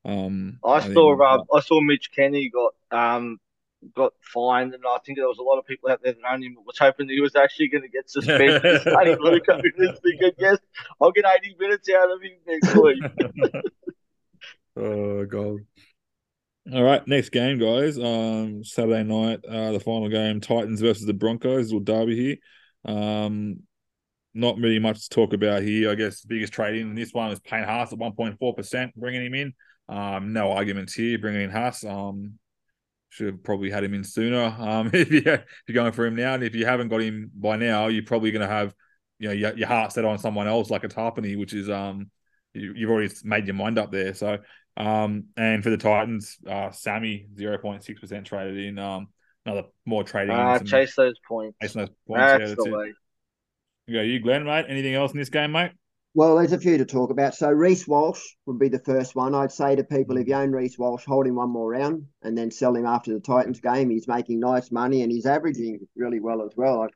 [0.04, 3.38] um, I, I saw think, uh, I saw Mitch Kenny got um
[3.94, 6.54] got fined, and I think there was a lot of people out there that only
[6.64, 8.62] was hoping that he was actually going to get suspended.
[9.20, 10.58] Luke over this thinking, yes,
[11.00, 13.62] I'll get 80 minutes out of him next week.
[14.76, 15.58] oh, God.
[16.72, 17.96] All right, next game, guys.
[17.98, 22.36] Um, Saturday night, uh, the final game, Titans versus the Broncos, or derby here.
[22.84, 23.60] Um,
[24.34, 25.90] not really much to talk about here.
[25.90, 29.34] I guess the biggest trade in this one is Payne Haas at 1.4%, bringing him
[29.34, 29.54] in.
[29.88, 31.84] Um, no arguments here, bringing in Haas.
[31.84, 32.38] Um,
[33.10, 34.44] should have probably had him in sooner.
[34.58, 37.56] Um, if you you're going for him now, and if you haven't got him by
[37.56, 38.74] now, you're probably going to have
[39.18, 42.10] you know your, your heart set on someone else like a Tapine, which is um
[42.52, 44.14] you, have already made your mind up there.
[44.14, 44.38] So
[44.76, 48.78] um and for the Titans, uh, Sammy zero point six percent traded in.
[48.78, 49.08] Um,
[49.46, 50.34] another more trading.
[50.34, 51.56] Uh, chase those points.
[51.62, 52.20] Chase those points.
[52.20, 52.76] That's, yeah, that's the it.
[52.76, 52.94] way.
[53.86, 54.66] You go, you Glenn, mate.
[54.68, 55.72] Anything else in this game, mate?
[56.16, 57.34] Well, there's a few to talk about.
[57.34, 59.34] So Reece Walsh would be the first one.
[59.34, 62.38] I'd say to people, if you own Reece Walsh, hold him one more round and
[62.38, 63.90] then sell him after the Titans game.
[63.90, 66.80] He's making nice money and he's averaging really well as well.
[66.80, 66.88] I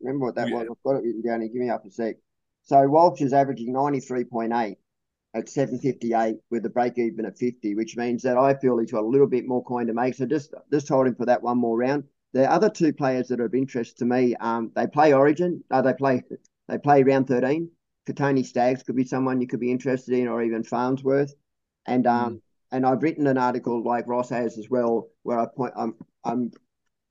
[0.00, 0.54] remember what that yeah.
[0.54, 0.68] was.
[0.70, 1.50] I've got it written down here.
[1.50, 2.16] Give me up a sec.
[2.62, 4.76] So Walsh is averaging 93.8
[5.34, 9.04] at 758 with a break even at 50, which means that I feel he's got
[9.04, 10.14] a little bit more coin to make.
[10.14, 12.04] So just just hold him for that one more round.
[12.32, 15.62] The other two players that are of interest to me, um, they play Origin.
[15.70, 16.22] Uh, they play
[16.68, 17.68] they play round 13.
[18.08, 21.34] Kotoni Staggs could be someone you could be interested in, or even Farnsworth.
[21.86, 22.40] And um, mm.
[22.72, 26.50] and I've written an article like Ross has as well, where I point I'm I'm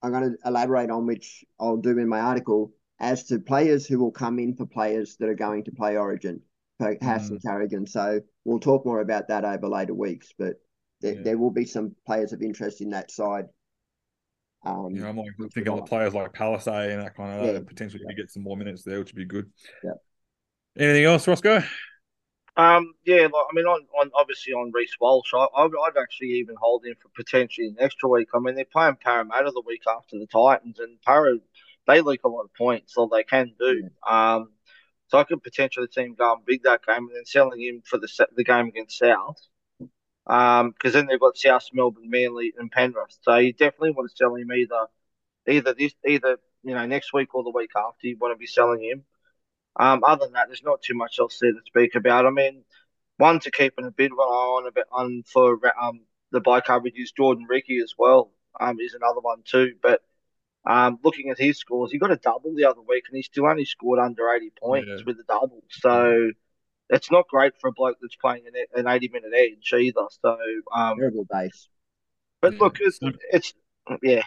[0.02, 4.00] I'm going to elaborate on which I'll do in my article as to players who
[4.00, 6.42] will come in for players that are going to play Origin,
[6.78, 7.32] for Haas mm.
[7.32, 7.88] and Carrigan.
[7.88, 10.56] So we'll talk more about that over later weeks, but
[11.02, 11.22] there, yeah.
[11.24, 13.46] there will be some players of interest in that side.
[14.64, 17.60] Um, you know, I'm like thinking of players like Palasia and that kind of yeah.
[17.66, 18.16] potentially yeah.
[18.16, 19.50] get some more minutes there, which would be good.
[19.84, 19.94] Yeah.
[20.78, 21.64] Anything else, Roscoe?
[22.58, 26.32] Um, yeah, like, I mean, on, on obviously on Reece Walsh, I, I'd, I'd actually
[26.40, 28.28] even hold him for potentially an extra week.
[28.34, 31.38] I mean, they're playing Parramatta the week after the Titans, and Para
[31.88, 33.90] they leak a lot of points, so they can do.
[34.08, 34.52] Um,
[35.08, 37.98] so I could potentially see him going big that game and then selling him for
[37.98, 39.38] the the game against South.
[40.28, 43.18] Um, because then they've got South, Melbourne, Manly, and Penrith.
[43.22, 44.88] So you definitely want to sell him either,
[45.48, 48.08] either this, either you know next week or the week after.
[48.08, 49.04] You want to be selling him.
[49.80, 52.26] Um, other than that, there's not too much else there to speak about.
[52.26, 52.64] I mean,
[53.18, 56.02] one to keep in a bit of an eye on a bit on for um
[56.32, 58.32] the bike coverage is Jordan Riki as well.
[58.60, 59.74] Um, is another one too.
[59.82, 60.02] But
[60.66, 63.48] um, looking at his scores, he got a double the other week, and he still
[63.48, 65.04] only scored under 80 points yeah.
[65.06, 65.64] with a double.
[65.70, 66.32] So
[66.90, 70.08] it's not great for a bloke that's playing an, an 80 minute edge either.
[70.22, 70.38] So
[70.74, 71.68] um, terrible base.
[72.42, 72.60] But yeah.
[72.60, 73.00] look, it's,
[73.32, 73.54] it's
[74.02, 74.24] yeah.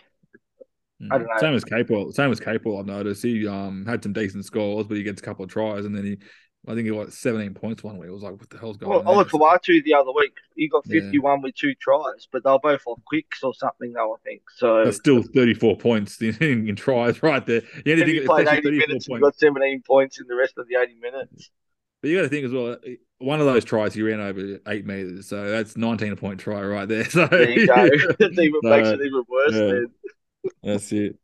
[1.03, 1.09] Mm.
[1.11, 1.39] I don't know.
[1.39, 2.13] Same as Capewell.
[2.13, 2.79] Same as Capewell.
[2.79, 5.85] I've noticed he um had some decent scores, but he gets a couple of tries,
[5.85, 6.19] and then he
[6.67, 8.09] I think he got 17 points one week.
[8.09, 9.17] It was like, what the hell's going well, on?
[9.17, 11.43] Well, Kawatu the other week, he got 51 yeah.
[11.43, 14.43] with two tries, but they were both off quicks or something, though, I think.
[14.57, 17.61] So That's still 34 points in, in tries right there.
[17.85, 21.51] He played 80 minutes and got 17 points in the rest of the 80 minutes.
[22.01, 22.77] But you got to think as well,
[23.19, 26.89] one of those tries he ran over eight meters, so that's 19 point try right
[26.89, 27.05] there.
[27.11, 27.75] So there you go.
[27.85, 29.53] it even so, makes it even worse.
[29.53, 30.11] Yeah,
[30.63, 31.19] that's it.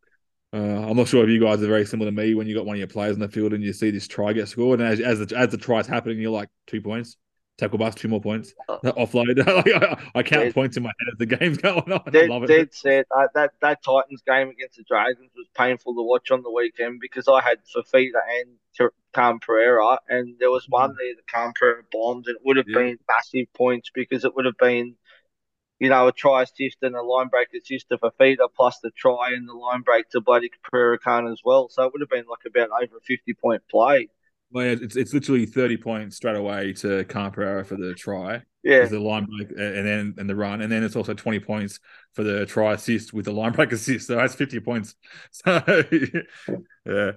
[0.53, 2.67] Uh, I'm not sure if you guys are very similar to me when you got
[2.67, 4.89] one of your players in the field and you see this try get scored, and
[4.89, 7.17] as as the, as the try's happening, you're like two points,
[7.57, 9.47] tackle bust, two more points, uh, offload.
[9.47, 12.03] I, I, count dead, points in my head as the game's going on.
[12.11, 12.49] Dead, I love it.
[12.49, 13.07] Dead set.
[13.17, 16.99] Uh, that that Titans game against the Dragons was painful to watch on the weekend
[17.01, 20.97] because I had Fifita and Khan Pereira, and there was one mm.
[20.99, 22.79] there that Khan Pereira bombed, and it would have yeah.
[22.79, 24.97] been massive points because it would have been
[25.81, 29.31] you know, a try assist and a line break assist to Fifita, plus the try
[29.33, 31.69] and the line break to bloody Pereira Khan as well.
[31.71, 34.09] So it would have been like about over a 50 point play.
[34.53, 38.43] Well, yeah, it's, it's literally 30 points straight away to Khan Pereira for the try.
[38.63, 38.85] Yeah.
[38.85, 40.61] The line break and then and the run.
[40.61, 41.81] And then it's also 20 points
[42.13, 44.09] for the try assist with the line break assist.
[44.09, 44.95] So that's 50 points.
[45.33, 45.85] So,
[46.85, 47.13] yeah.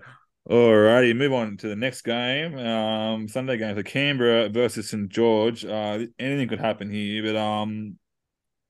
[0.49, 2.57] All righty, move on to the next game.
[2.57, 5.63] Um, Sunday game for Canberra versus St George.
[5.63, 7.97] Uh, anything could happen here, but um,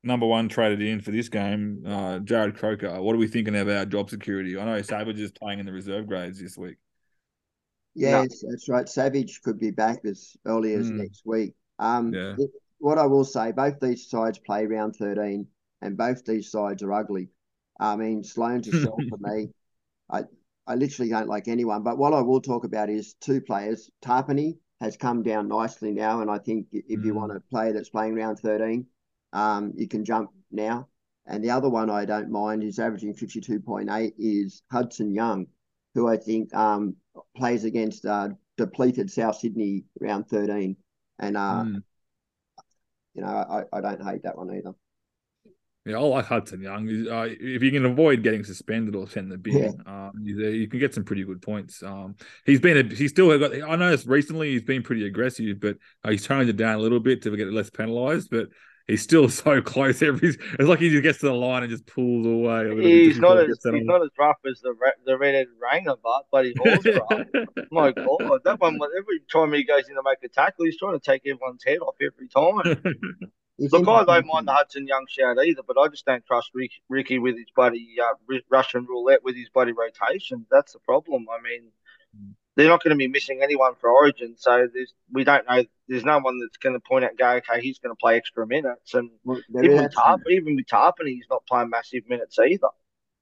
[0.04, 3.02] number one traded in for this game, uh, Jarrod Croker.
[3.02, 4.58] What are we thinking about job security?
[4.58, 6.78] I know Savage is playing in the reserve grades this week.
[7.96, 8.28] Yeah, no.
[8.50, 8.89] that's right.
[8.89, 10.96] Savage could be back as early as mm.
[10.96, 11.54] next week.
[11.80, 12.36] Um, yeah.
[12.80, 15.48] what I will say, both these sides play round 13
[15.82, 17.30] and both these sides are ugly.
[17.80, 19.50] I mean, Sloan's a shell for me.
[20.12, 20.24] I,
[20.68, 21.84] I literally don't like anyone.
[21.84, 23.89] But what I will talk about is two players.
[24.04, 27.06] Tapine has come down nicely now, and I think if mm.
[27.06, 28.86] you want a player that's playing round 13,
[29.34, 30.88] um, you can jump now.
[31.26, 35.48] And the other one I don't mind is averaging 52.8 is Hudson Young,
[35.96, 36.96] who I think um,
[37.36, 40.76] plays against uh, depleted South Sydney round 13.
[41.19, 41.84] And, uh, mm.
[43.13, 44.74] you know, I, I don't hate that one either.
[45.86, 46.88] Yeah, I like Hudson Young.
[47.10, 50.07] Uh, if you can avoid getting suspended or sent in the bin, yeah.
[50.07, 51.84] um, you can get some pretty good points.
[51.84, 53.53] Um, he's been a, he's still got.
[53.53, 57.01] I noticed recently he's been pretty aggressive, but uh, he's toned it down a little
[57.01, 58.30] bit to get less penalised.
[58.32, 58.47] But
[58.88, 60.01] he's still so close.
[60.01, 62.81] Every it's like he just gets to the line and just pulls away.
[62.81, 64.73] He's not as he's not as rough as the
[65.05, 67.47] the red-headed Ranger, but but he holds rough.
[67.71, 70.99] My God, that one every time he goes in to make a tackle, he's trying
[70.99, 72.84] to take everyone's head off every time.
[73.59, 76.71] Look, I don't mind the Hudson Young shout either, but I just don't trust Rick,
[76.89, 80.47] Ricky with his bloody uh, Russian roulette with his bloody rotation.
[80.49, 81.27] That's the problem.
[81.31, 81.71] I mean,
[82.56, 85.64] they're not going to be missing anyone for Origin, so there's we don't know.
[85.88, 88.45] There's no one that's going to point out, go, okay, he's going to play extra
[88.45, 92.70] minutes, and well, even with Tarp, even with Tapine, he's not playing massive minutes either.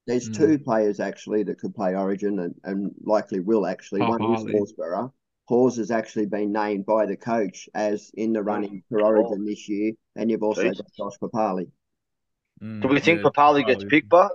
[0.06, 0.36] There's mm.
[0.36, 4.02] two players actually that could play Origin and, and likely will actually.
[4.02, 4.52] Oh, One Harley.
[4.52, 5.12] is Horsburgh.
[5.46, 9.68] Hawes has actually been named by the coach as in the running for Origin this
[9.68, 10.76] year, and you've also Jeez.
[10.76, 11.70] got Josh Papalii.
[12.62, 14.32] Mm, Do we think yeah, Papalii gets picked, but?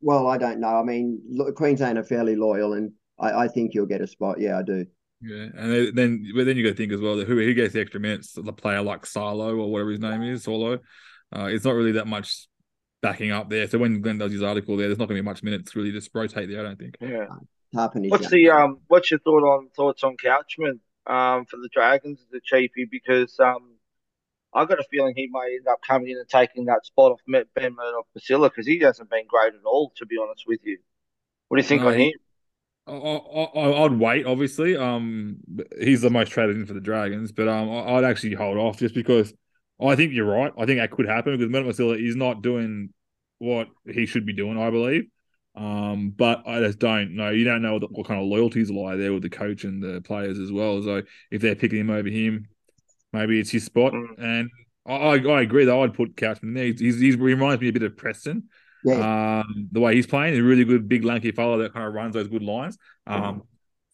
[0.00, 0.76] Well, I don't know.
[0.76, 4.40] I mean, look, Queensland are fairly loyal, and I, I think you'll get a spot.
[4.40, 4.86] Yeah, I do.
[5.20, 7.74] Yeah, and then but then you got to think as well that who who gets
[7.74, 10.78] the extra minutes, the player like Silo or whatever his name is, Solo.
[11.34, 12.46] Uh, it's not really that much
[13.02, 13.66] backing up there.
[13.68, 15.92] So when Glen does his article there, there's not going to be much minutes really
[15.92, 16.60] just rotate there.
[16.60, 16.96] I don't think.
[17.00, 17.26] Yeah.
[17.72, 18.78] What's the um?
[18.86, 22.88] What's your thought on thoughts on Couchman um for the Dragons as a cheapie?
[22.90, 23.74] Because um,
[24.54, 27.20] I got a feeling he may end up coming in and taking that spot off
[27.26, 30.78] Ben Murdoch Basila because he hasn't been great at all, to be honest with you.
[31.48, 32.12] What do you think no, on him?
[32.88, 34.26] I, would wait.
[34.26, 35.38] Obviously, um,
[35.80, 38.94] he's the most traded in for the Dragons, but um, I'd actually hold off just
[38.94, 39.32] because
[39.80, 40.52] I think you're right.
[40.58, 42.92] I think that could happen because Masila is not doing
[43.38, 44.58] what he should be doing.
[44.58, 45.06] I believe.
[45.54, 47.30] Um, but I just don't know.
[47.30, 50.00] You don't know what, what, kind of loyalties lie there with the coach and the
[50.00, 50.80] players as well.
[50.82, 52.46] So if they're picking him over him,
[53.12, 53.92] maybe it's his spot.
[53.92, 54.18] Mm.
[54.18, 54.50] And
[54.86, 56.66] I, I, agree that I'd put Couchman there.
[56.66, 58.44] He's, he's, he reminds me a bit of Preston.
[58.84, 59.40] Yeah.
[59.40, 61.94] Um, the way he's playing, he's a really good, big, lanky fellow that kind of
[61.94, 62.78] runs those good lines.
[63.06, 63.42] Um,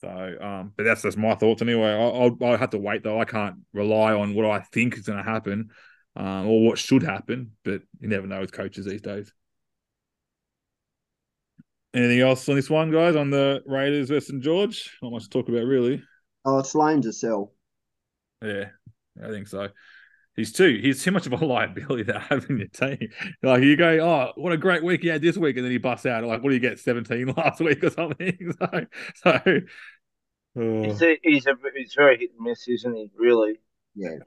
[0.00, 1.92] so, um, but that's just my thoughts anyway.
[1.92, 3.20] I'll, I'll, have to wait though.
[3.20, 5.70] I can't rely on what I think is going to happen,
[6.16, 7.52] um, or what should happen.
[7.64, 9.32] But you never know with coaches these days.
[11.94, 13.16] Anything else on this one, guys?
[13.16, 14.90] On the Raiders versus St George?
[15.00, 16.02] Not much to talk about, really.
[16.44, 17.52] Oh, it's Sloan to sell.
[18.42, 18.66] Yeah,
[19.22, 19.68] I think so.
[20.36, 23.10] He's too he's too much of a liability to have in your team.
[23.42, 25.78] Like you go, oh, what a great week he had this week, and then he
[25.78, 28.52] busts out like, what do you get, seventeen last week or something?
[28.58, 28.86] So,
[30.54, 30.82] so oh.
[30.84, 33.10] he's a, he's a he's very hit and miss, isn't he?
[33.16, 33.54] Really?
[33.94, 34.18] Yeah,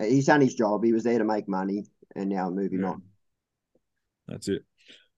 [0.00, 0.84] he's done his job.
[0.84, 2.88] He was there to make money, and now moving yeah.
[2.88, 3.02] on.
[4.26, 4.64] That's it.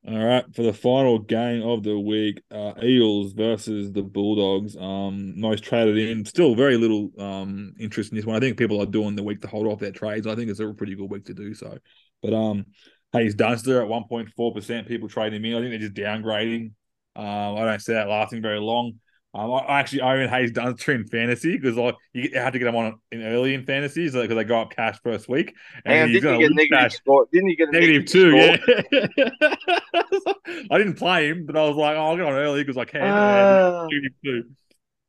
[0.04, 4.76] All right, for the final game of the week, uh, Eels versus the Bulldogs.
[4.76, 8.34] Um, most traded in, still very little um interest in this one.
[8.34, 10.26] I think people are doing the week to hold off their trades.
[10.26, 11.78] I think it's a pretty good week to do so.
[12.20, 12.66] But um,
[13.12, 14.88] Haze Dunster at one point four percent.
[14.88, 15.54] People trading him in.
[15.56, 16.72] I think they're just downgrading.
[17.14, 18.94] Um, I don't see that lasting very long.
[19.34, 22.76] Um, I actually own Haze Dunster in fantasy because like you had to get him
[22.76, 25.54] on in early in fantasy because so, they go up cash first week.
[25.86, 27.26] And, and didn't you get negative score?
[27.32, 28.60] Didn't you get a negative, negative
[28.92, 29.00] two?
[29.40, 30.64] Yeah.
[30.70, 32.84] I didn't play him, but I was like, oh, I'll get on early because I
[32.84, 33.00] can.
[33.00, 33.86] Uh...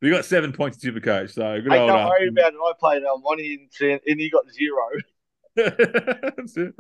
[0.02, 1.90] We got seven points to Supercoach, so good hey, old.
[1.90, 2.60] Don't worry about it.
[2.62, 4.90] I played El Money and, and he got zero.
[5.56, 6.76] That's it.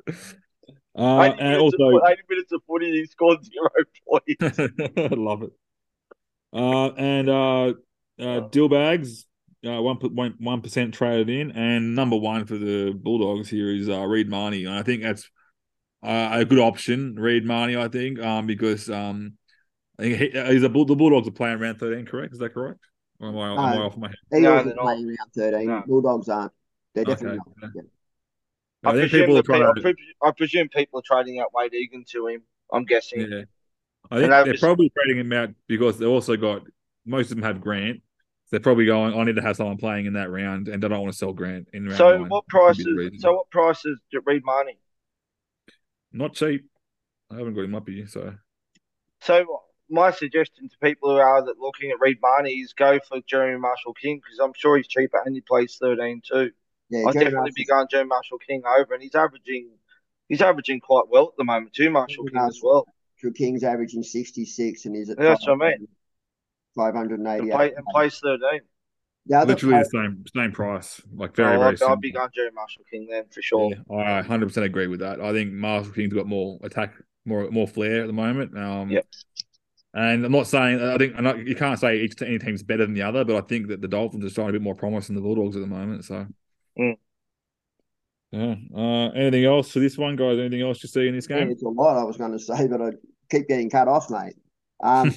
[0.95, 3.69] Uh, and also, of, 80 minutes of footy, he scored zero
[4.07, 4.59] points.
[4.97, 5.51] I love it.
[6.53, 7.73] Uh, and uh,
[8.19, 9.25] uh, Dill bags,
[9.65, 9.97] uh, one
[10.39, 14.65] one percent traded in, and number one for the Bulldogs here is uh, Reed Mahoney,
[14.65, 15.29] and I think that's
[16.03, 17.77] uh, a good option, Reed Mahoney.
[17.77, 19.33] I think, um, because um,
[19.97, 22.33] I think he, he's a bull, the Bulldogs are playing round thirteen, correct?
[22.33, 22.79] Is that correct?
[23.19, 24.15] Or am I, am I off my head?
[24.37, 25.67] Eagles no, are playing round thirteen.
[25.67, 25.83] No.
[25.87, 26.51] Bulldogs aren't.
[26.93, 27.51] They're definitely okay.
[27.61, 27.71] not.
[27.75, 27.81] Yeah.
[28.83, 32.27] I, I, presume people are people, I presume people are trading out Wade Egan to
[32.27, 32.43] him.
[32.71, 33.21] I'm guessing.
[33.21, 33.43] Yeah.
[34.11, 36.63] I think they're probably trading him out because they also got
[37.05, 38.01] most of them have Grant.
[38.51, 39.17] they're probably going.
[39.17, 41.33] I need to have someone playing in that round, and I don't want to sell
[41.33, 41.97] Grant in round.
[41.97, 42.29] So nine.
[42.29, 42.85] what prices?
[43.19, 44.77] So what prices do Reed Mahoney?
[46.11, 46.65] Not cheap.
[47.31, 48.35] I haven't got him up here, so.
[49.21, 49.45] So
[49.89, 53.59] my suggestion to people who are that looking at Reed Mahoney is go for Jeremy
[53.59, 56.51] Marshall King because I'm sure he's cheaper and he plays 13 too.
[56.89, 57.53] Yeah, I'd definitely Marshall.
[57.55, 59.69] be going Jeremy Marshall King over, and he's averaging
[60.29, 61.89] he's averaging quite well at the moment too.
[61.89, 62.85] Marshall King as well.
[63.31, 65.87] King's averaging 66 and he's at yeah, that's what I mean.
[66.75, 68.61] 580 and, play, and plays 13.
[69.25, 71.75] Yeah, literally the same same price, like very oh, very.
[71.75, 73.71] I'd, I'd be going Jerry Marshall King then for sure.
[73.71, 75.21] Yeah, I 100 percent agree with that.
[75.21, 76.93] I think Marshall King's got more attack,
[77.23, 78.57] more more flair at the moment.
[78.57, 79.05] Um, yep.
[79.93, 82.95] And I'm not saying I think not, you can't say each any team's better than
[82.95, 85.15] the other, but I think that the Dolphins are showing a bit more promise than
[85.15, 86.03] the Bulldogs at the moment.
[86.03, 86.27] So.
[86.77, 86.97] Mm.
[88.31, 88.55] Yeah.
[88.75, 90.39] Uh, anything else for this one, guys?
[90.39, 91.47] Anything else you see in this game?
[91.47, 92.89] Yeah, it's a lot I was going to say, but I
[93.33, 94.35] keep getting cut off, mate.
[94.83, 95.13] Um,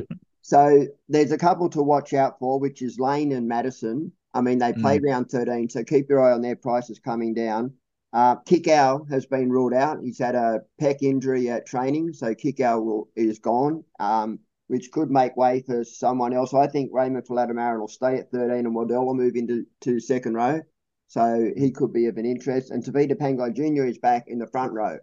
[0.42, 4.12] so there's a couple to watch out for, which is Lane and Matterson.
[4.34, 5.10] I mean, they played mm.
[5.10, 7.72] round 13, so keep your eye on their prices coming down.
[8.12, 9.98] Uh, Kikau has been ruled out.
[10.02, 14.38] He's had a pec injury at training, so Kikau will, is gone, um,
[14.68, 16.54] which could make way for someone else.
[16.54, 20.34] I think Raymond Faitala-Mariner will stay at 13 and Waddell will move into to second
[20.34, 20.60] row.
[21.08, 22.70] So he could be of an interest.
[22.70, 23.84] And Tevita Pangai Jr.
[23.84, 24.98] is back in the front row.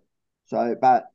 [0.45, 1.05] So, but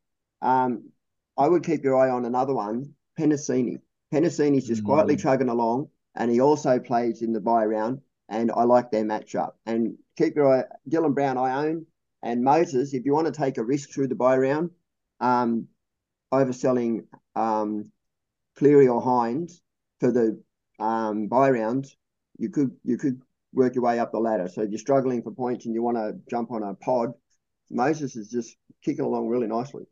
[0.42, 0.90] um,
[1.38, 3.80] I would keep your eye on another one, Penisini.
[4.12, 4.86] Penisini's just mm.
[4.86, 9.04] quietly chugging along, and he also plays in the bye round, and I like their
[9.04, 9.52] matchup.
[9.66, 11.86] And keep your eye, Dylan Brown, I own,
[12.22, 12.94] and Moses.
[12.94, 14.70] If you want to take a risk through the bye round,
[15.20, 15.68] um,
[16.32, 17.06] overselling
[17.36, 17.90] um,
[18.56, 19.60] Cleary or Hynes
[20.00, 20.40] for the
[20.78, 21.96] um, bye rounds,
[22.38, 23.20] you could you could
[23.52, 24.48] work your way up the ladder.
[24.48, 27.12] So if you're struggling for points and you want to jump on a pod,
[27.70, 29.84] Moses is just kicking along really nicely.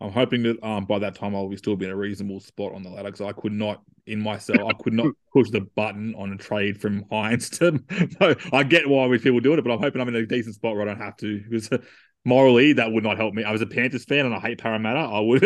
[0.00, 2.72] I'm hoping that um, by that time I'll be still be in a reasonable spot
[2.72, 6.14] on the ladder because I could not in myself I could not push the button
[6.14, 8.36] on a trade from Hynes to.
[8.52, 10.74] I get why we people doing it, but I'm hoping I'm in a decent spot
[10.74, 11.68] where I don't have to because
[12.24, 13.42] morally that would not help me.
[13.42, 15.00] I was a Panthers fan and I hate Parramatta.
[15.00, 15.40] I would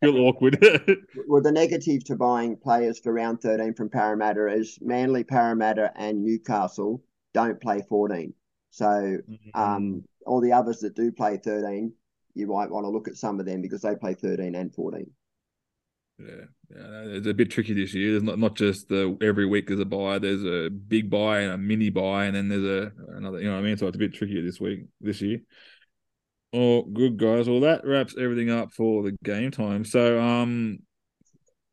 [0.00, 0.58] feel awkward.
[1.26, 6.22] well, the negative to buying players for round 13 from Parramatta is Manly, Parramatta, and
[6.22, 7.02] Newcastle
[7.32, 8.34] don't play 14.
[8.70, 9.50] So mm-hmm.
[9.54, 11.94] um, all the others that do play 13
[12.38, 15.10] you might want to look at some of them because they play 13 and 14.
[16.18, 16.26] Yeah,
[16.70, 18.12] yeah, it's a bit tricky this year.
[18.12, 20.18] There's not not just the every week there's a bye.
[20.18, 23.38] There's a big bye and a mini bye, and then there's a another.
[23.38, 23.76] You know what I mean?
[23.76, 25.40] So it's a bit trickier this week, this year.
[26.52, 27.48] Oh, good guys.
[27.48, 29.84] Well, that wraps everything up for the game time.
[29.84, 30.78] So, um,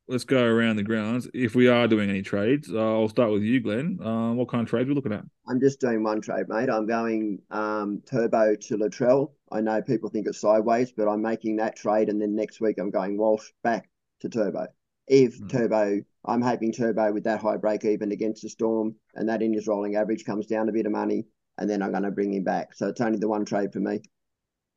[0.07, 1.28] let's go around the grounds.
[1.34, 3.99] If we are doing any trades, uh, I'll start with you, Glen.
[4.03, 5.24] Um, what kind of trades are we looking at?
[5.47, 6.70] I'm just doing one trade, mate.
[6.70, 9.32] I'm going um, Turbo to Latrell.
[9.52, 12.78] I know people think it's sideways, but I'm making that trade, and then next week
[12.80, 13.89] I'm going Walsh back
[14.22, 14.68] to Turbo.
[15.08, 15.50] If mm.
[15.50, 19.54] Turbo, I'm hoping Turbo with that high break even against the Storm, and that in
[19.54, 21.26] his rolling average comes down a bit of money,
[21.58, 22.74] and then I'm going to bring him back.
[22.74, 24.02] So it's only the one trade for me.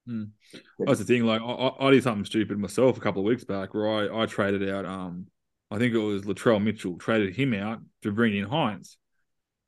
[0.06, 0.24] Hmm.
[0.78, 1.24] That's the thing.
[1.24, 4.26] Like I, I, did something stupid myself a couple of weeks back, where I, I
[4.26, 4.84] traded out.
[4.84, 5.26] Um,
[5.70, 8.96] I think it was Latrell Mitchell traded him out to bring in Hynes,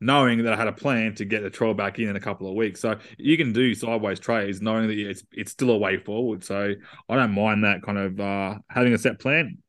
[0.01, 2.47] knowing that I had a plan to get the troll back in in a couple
[2.47, 2.81] of weeks.
[2.81, 6.43] So you can do sideways trades, knowing that it's it's still a way forward.
[6.43, 6.73] So
[7.07, 9.59] I don't mind that kind of uh, having a set plan.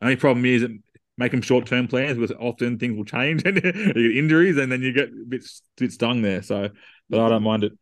[0.00, 0.66] Only problem is
[1.28, 3.76] them short term plans because often things will change and you get
[4.16, 5.44] injuries and then you get a bit,
[5.76, 6.42] bit stung there.
[6.42, 6.70] So,
[7.10, 7.72] but I don't mind it.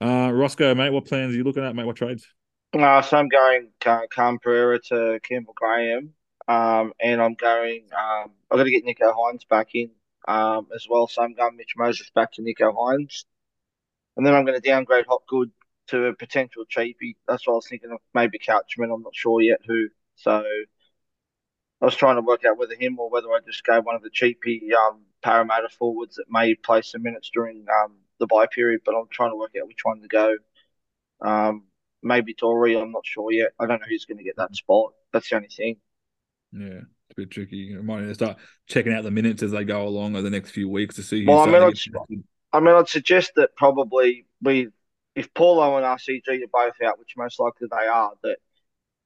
[0.00, 1.86] Uh, Roscoe, mate, what plans are you looking at, mate?
[1.86, 2.26] What trades?
[2.72, 6.12] Uh, so I'm going uh, Khan Pereira to Campbell Graham,
[6.46, 7.86] um, and I'm going.
[7.92, 9.90] Um, I've got to get Nicho Hynes back in
[10.26, 11.06] um, as well.
[11.08, 13.24] So I'm going Mitch Moses back to Nicho Hynes.
[14.16, 15.50] and then I'm going to downgrade Hopgood
[15.88, 17.16] to a potential cheapie.
[17.28, 17.98] That's what I was thinking of.
[18.14, 18.92] Maybe Couchman.
[18.92, 19.88] I'm not sure yet who.
[20.16, 20.42] So
[21.80, 24.02] I was trying to work out whether him or whether I just go one of
[24.02, 28.80] the cheapy um, Parramatta forwards that may play some minutes during um, the bye period,
[28.84, 30.36] but I'm trying to work out which one to go.
[31.20, 31.64] Um,
[32.02, 33.50] maybe Tory, I'm not sure yet.
[33.58, 34.92] I don't know who's going to get that spot.
[35.12, 35.76] That's the only thing.
[36.52, 36.80] Yeah,
[37.16, 37.56] bit tricky.
[37.56, 40.30] You might need to start checking out the minutes as they go along over the
[40.30, 41.26] next few weeks to see.
[41.26, 41.78] Well, I mean, I'd,
[42.52, 44.68] I mean, I'd suggest that probably we,
[45.14, 48.36] if Paulo and RCG are both out, which most likely they are, that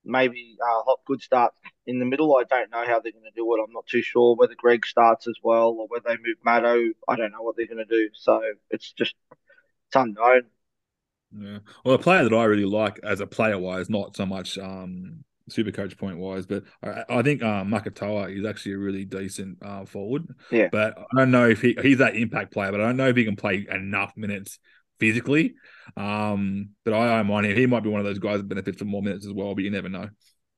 [0.04, 1.56] maybe uh, Hopgood starts
[1.86, 2.36] in the middle.
[2.36, 3.62] I don't know how they're going to do it.
[3.64, 6.90] I'm not too sure whether Greig starts as well or whether they move Matto.
[7.08, 8.08] I don't know what they're going to do.
[8.14, 8.40] So
[8.70, 9.14] it's just
[9.88, 10.42] it's unknown.
[11.36, 11.58] Yeah.
[11.84, 15.24] Well, a player that I really like as a player wise, not so much um,
[15.52, 19.84] super coach point wise, but I, I think Makatoa is actually a really decent uh,
[19.84, 20.26] forward.
[20.50, 20.68] Yeah.
[20.70, 23.16] But I don't know if he, he's that impact player, but I don't know if
[23.16, 24.58] he can play enough minutes
[24.98, 25.54] physically.
[25.96, 27.56] Um, but I don't mind him.
[27.56, 29.64] He might be one of those guys that benefits from more minutes as well, but
[29.64, 30.08] you never know.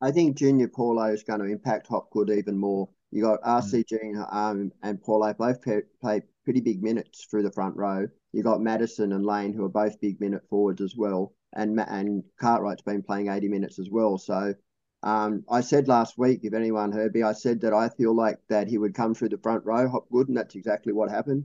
[0.01, 2.89] I think Junior Paulo is going to impact Hopgood even more.
[3.13, 4.35] You got RCG mm.
[4.35, 8.09] um, and Paulo both play pretty big minutes through the front row.
[8.33, 12.25] You got Matterson and Lane who are both big minute forwards as well, and and
[12.41, 14.19] Cartwright's been playing eighty minutes as well.
[14.19, 14.55] So
[15.03, 18.39] um, I said last week, if anyone heard me, I said that I feel like
[18.49, 21.45] that he would come through the front row, Hopgood, and that's exactly what happened.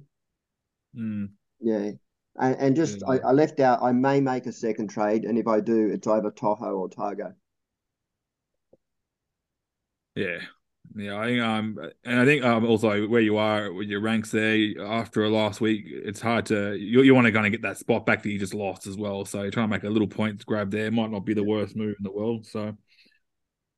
[0.95, 1.29] Mm.
[1.59, 1.91] Yeah,
[2.39, 3.13] and, and just yeah.
[3.13, 3.81] I, I, left out.
[3.81, 7.33] I may make a second trade, and if I do, it's either To'o or Tago.
[10.15, 10.39] Yeah,
[10.95, 11.17] yeah.
[11.17, 14.81] I think um, and I think um, also where you are with your ranks there
[14.85, 17.79] after a last week, it's hard to you, you want to kind of get that
[17.79, 19.25] spot back that you just lost as well.
[19.25, 21.75] So you try to make a little point grab there might not be the worst
[21.75, 22.45] move in the world.
[22.45, 22.77] So,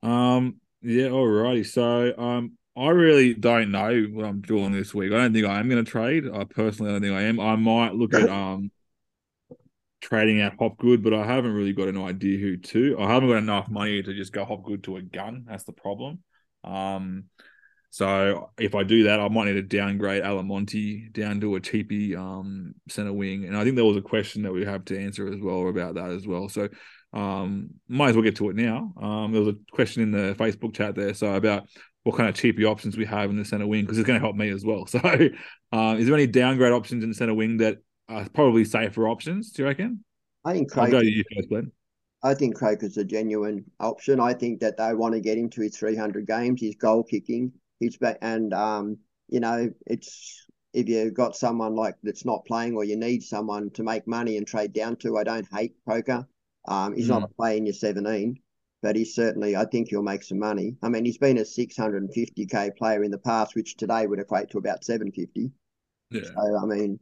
[0.04, 1.66] um, yeah, alrighty.
[1.66, 5.12] So um, I really don't know what I'm doing this week.
[5.12, 6.26] I don't think I am going to trade.
[6.34, 7.40] I personally don't think I am.
[7.40, 8.72] I might look at um
[10.02, 12.98] trading out Hopgood, but I haven't really got an idea who to.
[13.00, 15.46] I haven't got enough money to just go Hopgood to a gun.
[15.48, 16.20] That's the problem.
[16.64, 17.26] Um,
[17.92, 22.16] so if I do that, I might need to downgrade Alamoti down to a cheapy
[22.16, 23.46] um center wing.
[23.46, 25.96] And I think there was a question that we have to answer as well about
[25.96, 26.48] that as well.
[26.48, 26.70] So
[27.14, 28.94] um, might as well get to it now.
[29.02, 31.68] Um, there was a question in the Facebook chat there, so about
[32.04, 34.26] what kind of cheapy options we have in the center wing because it's going to
[34.26, 34.86] help me as well.
[34.88, 35.00] So,
[35.72, 39.52] um, is there any downgrade options in the center wing that are probably safer options?
[39.52, 40.04] Do you reckon?
[40.44, 40.92] I think I'll Craig.
[40.92, 41.72] go to you first, Glen.
[42.24, 44.20] I think Croker's a genuine option.
[44.20, 47.54] I think that they want to get him to his 300 games, his goal kicking,
[47.80, 48.98] his back, and um,
[49.28, 53.70] you know, it's if you've got someone like that's not playing or you need someone
[53.72, 55.18] to make money and trade down to.
[55.18, 56.28] I don't hate Croker.
[56.68, 58.40] Um, he's not a player in your 17,
[58.82, 59.56] but he's certainly.
[59.56, 60.76] I think he'll make some money.
[60.84, 64.58] I mean, he's been a 650k player in the past, which today would equate to
[64.58, 65.52] about 750.
[66.12, 66.22] Yeah.
[66.24, 67.00] So I mean,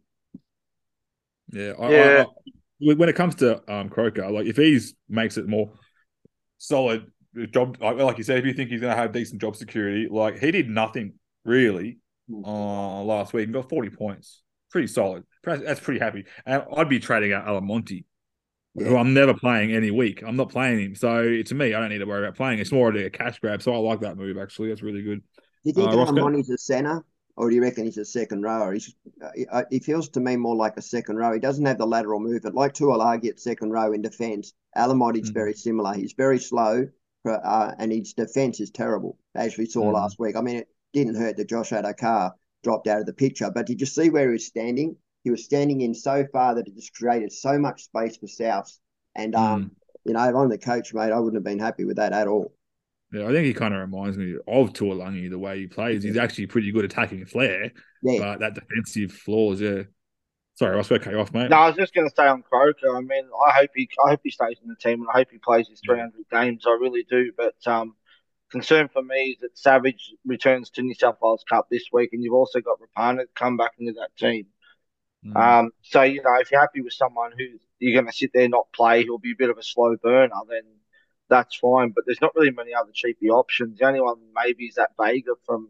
[1.52, 2.26] Yeah, I, Yeah.
[2.26, 5.72] I, I, when it comes to um, Croker, like if he's makes it more
[6.60, 7.12] solid
[7.52, 10.08] job, like, like you said, if you think he's going to have decent job security,
[10.10, 11.98] like he did nothing really
[12.32, 15.24] uh, last week and got forty points, pretty solid.
[15.44, 16.26] That's that's pretty happy.
[16.46, 18.06] And I'd be trading out Alamoti,
[18.78, 20.24] who I'm never playing any week.
[20.26, 22.60] I'm not playing him, so to me, I don't need to worry about playing.
[22.60, 23.62] It's more of a cash grab.
[23.62, 24.70] So I like that move actually.
[24.70, 25.22] That's really good.
[25.36, 27.04] Do you think Uh, Armani's a centre,
[27.36, 28.74] or do you reckon he's a second rower?
[28.74, 28.94] He's,
[29.52, 31.34] uh, he feels to me more like a second row.
[31.34, 34.54] He doesn't have the lateral movement like Tuolagi at second row in defence.
[34.78, 35.34] Alamoti's Mhm.
[35.34, 35.94] very similar.
[35.94, 36.88] He's very slow,
[37.26, 39.94] uh, and his defence is terrible, as we saw Mhm.
[39.94, 40.36] last week.
[40.36, 43.80] I mean, it didn't hurt that Josh Addo-Carr dropped out of the picture, but did
[43.82, 44.96] you see where he was standing?
[45.28, 48.72] He was standing in so far that it just created so much space for South.
[49.14, 49.72] And um,
[50.06, 52.30] you know, if I'm the coach, mate, I wouldn't have been happy with that at
[52.30, 52.54] all.
[53.12, 56.02] Yeah, I think he kind of reminds me of Tuolangi the way he plays.
[56.02, 59.84] He's actually pretty good attacking flair, Yeah, but that defensive flaws, yeah.
[60.56, 61.50] Sorry, I was to cut you off, mate.
[61.50, 62.96] No, I was just going to say on Croker.
[62.96, 65.28] I mean, I hope he, I hope he stays in the team, and I hope
[65.30, 66.64] he plays his 300 games.
[66.66, 67.34] I really do.
[67.36, 67.96] But um,
[68.50, 72.24] concern for me is that Savage returns to New South Wales Cup this week, and
[72.24, 74.48] you've also got Rapana come back into that team.
[75.26, 75.36] Mm.
[75.36, 77.46] Um, so you know, if you're happy with someone who
[77.80, 80.36] you're going to sit there not play, who'll be a bit of a slow burner,
[80.50, 80.64] then
[81.30, 81.90] that's fine.
[81.90, 83.78] But there's not really many other cheapy options.
[83.78, 85.70] The only one maybe is that Vega from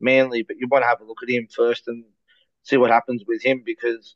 [0.00, 2.04] Manly, but you want to have a look at him first and
[2.62, 4.14] see what happens with him because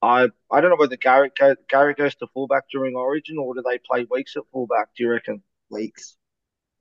[0.00, 3.62] I I don't know whether Garrick go, Garrick goes to fullback during Origin or do
[3.62, 4.88] they play Weekes at fullback?
[4.96, 5.42] Do you reckon?
[5.70, 6.16] Weekes.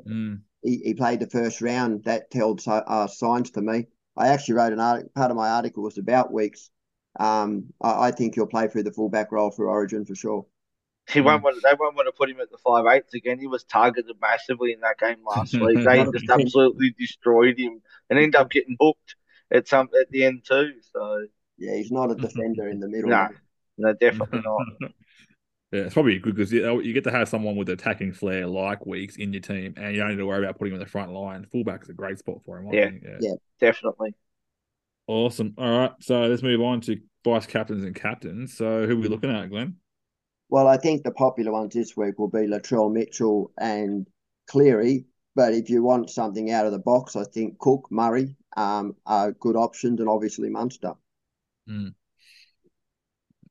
[0.07, 0.41] Mm.
[0.63, 2.05] he, he played the first round.
[2.05, 3.85] That told si- uh, signs to me.
[4.17, 5.11] I actually wrote an article.
[5.15, 6.69] Part of my article was about Weekes.
[7.19, 10.45] Um, I, I think he'll play through the fullback role for Origin for sure.
[11.09, 13.39] He won't want, they won't want to put him at the five eighths again.
[13.39, 15.83] He was targeted massively in that game last week.
[15.83, 19.15] They just absolutely destroyed him and ended up getting hooked
[19.51, 20.73] at some at the end too.
[20.93, 21.25] So
[21.57, 23.09] Yeah, he's not a defender in the middle.
[23.09, 23.27] No.
[23.77, 24.91] no, definitely not.
[25.71, 28.85] Yeah, it's probably good because you, you get to have someone with attacking flair like
[28.85, 30.89] Weekes in your team, and you don't need to worry about putting him in the
[30.89, 31.45] front line.
[31.51, 32.73] Fullback's a great spot for him.
[32.73, 32.89] Yeah.
[33.03, 33.17] yeah.
[33.19, 33.33] Yeah.
[33.59, 34.13] Definitely.
[35.07, 35.53] Awesome.
[35.57, 38.55] All right, so let's move on to vice captains and captains.
[38.55, 39.75] So who are we looking at, Glen?
[40.49, 44.07] Well, I think the popular ones this week will be Latrell Mitchell and
[44.47, 45.05] Cleary.
[45.33, 49.31] But if you want something out of the box, I think Cook, Murray um, are
[49.31, 50.93] good options, and obviously Munster.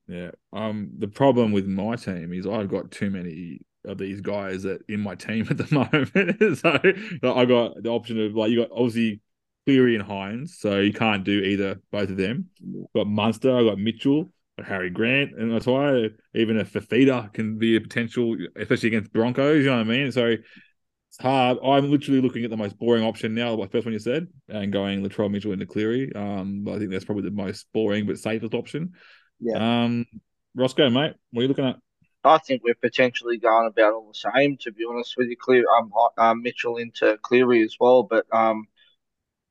[0.06, 0.32] Yeah.
[0.52, 0.90] Um.
[0.98, 5.00] The problem with my team is I've got too many of these guys that in
[5.00, 6.58] my team at the moment.
[7.22, 9.20] so I got the option of like you got obviously
[9.66, 12.48] Cleary and Hynes, so you can't do either both of them.
[12.94, 17.58] got Munster, I got Mitchell, got Harry Grant, and that's why even a Fifita can
[17.58, 19.58] be a potential, especially against Broncos.
[19.58, 20.12] You know what I mean?
[20.12, 21.58] So it's hard.
[21.62, 24.72] I'm literally looking at the most boring option now, the first one you said, and
[24.72, 26.10] going Latrell Mitchell into Cleary.
[26.14, 28.94] Um, but I think that's probably the most boring but safest option.
[29.40, 29.84] Yeah.
[29.84, 30.06] Um,
[30.54, 31.76] Roscoe, mate, what are you looking at?
[32.24, 34.56] I think we're potentially going about all the same.
[34.62, 38.66] To be honest with you, Clear um, um Mitchell into Cleary as well, but um.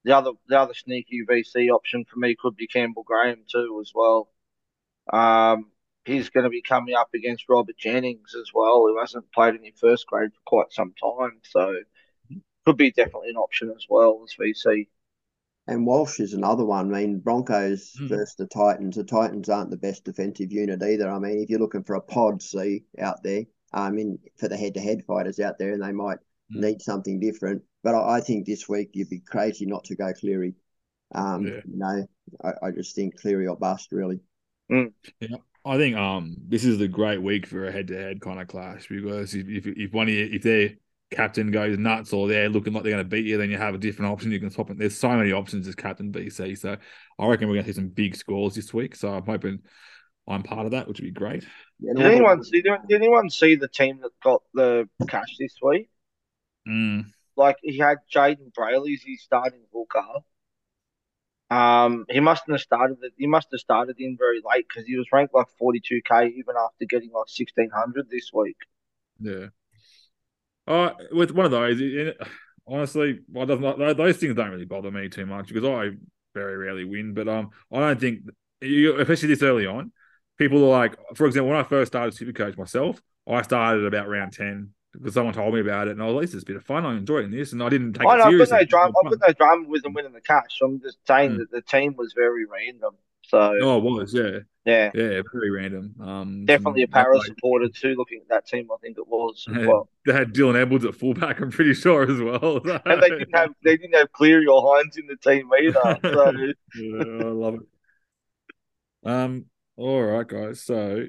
[0.04, 3.91] The other, the other sneaky VC option for me could be Campbell Graham too, as
[3.93, 4.30] well.
[5.12, 5.72] Um,
[6.06, 9.72] he's going to be coming up against Robert Jennings as well, who hasn't played any
[9.80, 11.41] first grade for quite some time.
[11.43, 11.76] So,
[12.66, 14.88] could be definitely an option as well as VC.
[15.68, 16.93] And Walsh is another one.
[16.93, 18.08] I mean, Broncos Hmm.
[18.08, 18.95] versus the Titans.
[18.95, 21.10] The Titans aren't the best defensive unit either.
[21.10, 24.58] I mean, if you're looking for a pod C out there, I mean, for the
[24.58, 26.20] head-to-head fighters out there, and they might
[26.52, 26.62] Hmm.
[26.62, 27.62] need something different.
[27.84, 30.56] But I, I think this week you'd be crazy not to go Cleary.
[31.14, 31.62] Um, Yeah.
[31.66, 32.08] you know,
[32.43, 34.20] I, I just think Cleary or bust really.
[35.66, 39.34] I think um this is the great week for a head-to-head kind of clash because
[39.34, 40.72] if if, if one of you, if their
[41.12, 43.74] captain goes nuts or they're looking like they're going to beat you, then you have
[43.74, 44.70] a different option you can swap.
[44.70, 44.78] it.
[44.78, 46.78] There's so many options as captain BC, so
[47.18, 48.95] I reckon we're going to see some big scores this week.
[48.95, 49.60] So I'm hoping
[50.28, 51.45] I'm part of that, which would be great.
[51.80, 52.62] Yeah, Did anyone see?
[52.62, 55.89] Did anyone see the team that got the cash this week?
[56.70, 57.06] Mm.
[57.36, 60.20] Like he had Jayden Brailey as his starting hooker.
[61.50, 62.98] Um, he mustn't have started.
[63.18, 66.86] He must have started in very late because he was ranked like 42k even after
[66.88, 68.58] getting like 1600 this week.
[69.20, 69.48] Yeah.
[70.68, 72.18] Uh, with one of those, it,
[72.68, 75.98] honestly, well, those things don't really bother me too much because I
[76.36, 77.16] very rarely win.
[77.16, 78.20] But um, I don't think,
[78.62, 79.92] especially this early on,
[80.38, 84.34] people are like, for example, when I first started Supercoach myself, I started about round
[84.34, 86.56] ten because someone told me about it, and I was like, "This is a bit
[86.58, 86.86] of fun.
[86.86, 88.52] I'm enjoying this," and I didn't take I it know, I've seriously.
[88.52, 88.93] got no drama.
[89.06, 90.60] I've got no drama with them winning the cash.
[90.62, 91.38] I'm just saying Mm.
[91.39, 92.95] that the team was very random.
[93.28, 95.93] So Oh, it was yeah, yeah, yeah, very random.
[96.02, 97.93] Um, definitely a Paris supporter too.
[97.95, 99.89] Looking at that team, I think it was as They had, well.
[100.06, 101.39] they had Dylan Edwards at fullback.
[101.39, 102.60] I'm pretty sure as well.
[102.86, 106.00] And they didn't have they didn't have Cleary or Hynes in the team either.
[106.02, 106.32] So
[106.82, 107.62] yeah, I love it.
[109.04, 109.45] Um,
[109.78, 110.62] all right, guys.
[110.64, 111.06] So,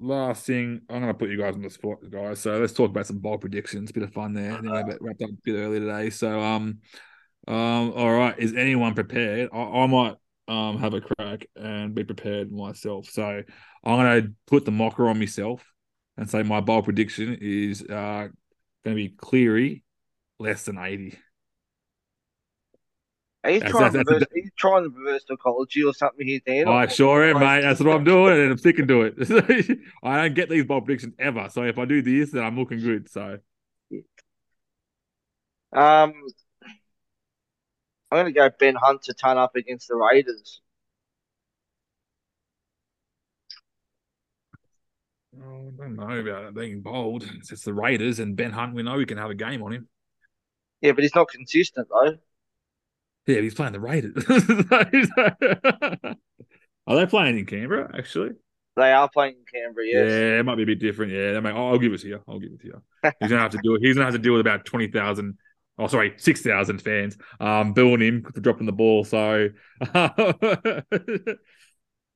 [0.00, 2.40] last thing, I'm going to put you guys on the spot, guys.
[2.40, 3.92] So let's talk about some bold predictions.
[3.92, 4.52] Bit of fun there.
[4.52, 4.70] Think we
[5.00, 6.10] wrapped up a bit early today.
[6.10, 6.78] So, um,
[7.48, 8.38] um, all right.
[8.38, 9.50] Is anyone prepared?
[9.52, 10.14] I, I might
[10.48, 13.08] um have a crack and be prepared myself.
[13.08, 13.42] So
[13.84, 15.64] I'm going to put the mocker on myself
[16.16, 18.28] and say my bold prediction is uh
[18.84, 19.82] going to be Cleary
[20.38, 21.18] less than 80.
[23.48, 26.68] He's That's- trying to that's- reverse, he's trying to reverse psychology or something here, Dan.
[26.68, 27.62] I sure am, mate.
[27.62, 29.14] That's what I'm doing, and I'm sticking to it.
[30.02, 31.48] I don't get these bold predictions ever.
[31.50, 33.08] So if I do this, then I'm looking good.
[33.10, 33.38] So
[35.72, 36.12] Um,
[38.10, 40.60] I'm going to go Ben Hunt to turn up against the Raiders.
[45.38, 47.24] oh, I don't know about being bold.
[47.50, 48.74] It's the Raiders and Ben Hunt.
[48.74, 49.88] We know we can have a game on him.
[50.80, 52.16] Yeah, but he's not consistent though.
[53.26, 54.24] Yeah, he's playing the Raiders.
[56.86, 57.90] Are they playing in Canberra?
[57.96, 58.30] Actually,
[58.76, 60.06] They are playing in Canberra, yes.
[60.10, 61.12] yeah, it might be a bit different.
[61.12, 62.20] Yeah, I mean, I'll, I'll give it to you.
[62.28, 62.82] I'll give it to you.
[63.20, 63.80] He's gonna have to do it.
[63.82, 65.38] He's gonna have to deal with about twenty thousand.
[65.78, 67.16] Oh, sorry, six thousand fans.
[67.40, 69.04] Um, booing him for dropping the ball.
[69.04, 69.48] So.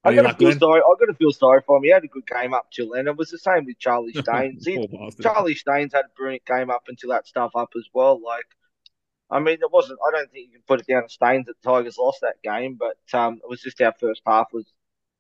[0.03, 0.81] I Any gotta feel sorry.
[0.81, 1.85] I gotta feel sorry for him.
[1.85, 3.07] He had a good game up till then.
[3.07, 4.65] It was the same with Charlie Staines.
[4.67, 4.81] He,
[5.21, 8.21] Charlie Staines had a brilliant game up until that stuff up as well.
[8.23, 8.47] Like,
[9.31, 9.99] I mean, it wasn't.
[10.07, 12.43] I don't think you can put it down to Staines that the Tigers lost that
[12.43, 14.73] game, but um, it was just our first half was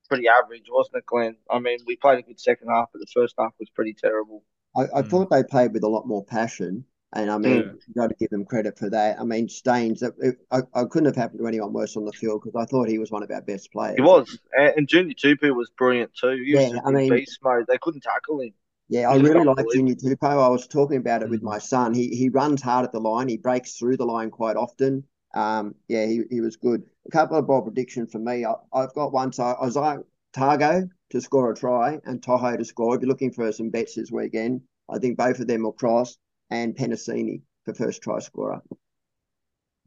[0.09, 1.37] pretty average, wasn't it, Glen?
[1.51, 4.43] I mean, we played a good second half, but the first half was pretty terrible.
[4.77, 5.09] I, I Mm.
[5.11, 7.73] thought they played with a lot more passion, and I mean, Yeah.
[7.87, 9.21] you got to give them credit for that.
[9.21, 12.13] I mean, Staines, it, it, I, I couldn't have happened to anyone worse on the
[12.13, 13.95] field because I thought he was one of our best players.
[13.97, 16.31] He was, and, and Junior Tupou was brilliant too.
[16.45, 17.67] He was Yeah, just I mean- beast mode.
[17.69, 18.53] They couldn't tackle him.
[18.91, 19.66] Yeah, I really like.
[19.72, 20.24] Junior Tupou.
[20.24, 21.45] I was talking about it with Mhm.
[21.45, 21.95] my son.
[21.95, 23.28] He he runs hard at the line.
[23.28, 25.05] He breaks through the line quite often.
[25.32, 26.82] Um, yeah, he, he was good.
[27.07, 28.45] A couple of ball predictions for me.
[28.45, 29.32] I, I've got one.
[29.32, 30.01] So I was like
[30.34, 32.97] Tago to score a try and To'o to score.
[32.97, 36.18] If you're looking for some bets this weekend, I think both of them will cross
[36.51, 38.61] and Penisini for first try scorer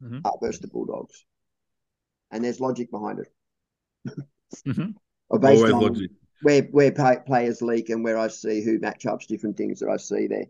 [0.00, 0.22] Mhm.
[0.24, 1.26] uh, versus the Bulldogs.
[2.30, 3.28] And there's logic behind it.
[4.66, 4.94] Mhm.
[5.40, 6.10] Based Always on logic.
[6.42, 9.96] Where where pay, players leak and where I see who matchups, different things that I
[9.96, 10.46] see there.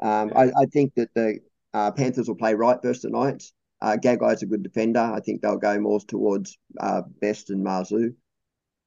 [0.00, 1.38] Um, I, I think that the
[1.74, 3.52] uh, Panthers will play right versus the Knights.
[3.80, 5.00] Uh, Gagai's a good defender.
[5.00, 8.14] I think they'll go more towards uh, Best and Marzhew.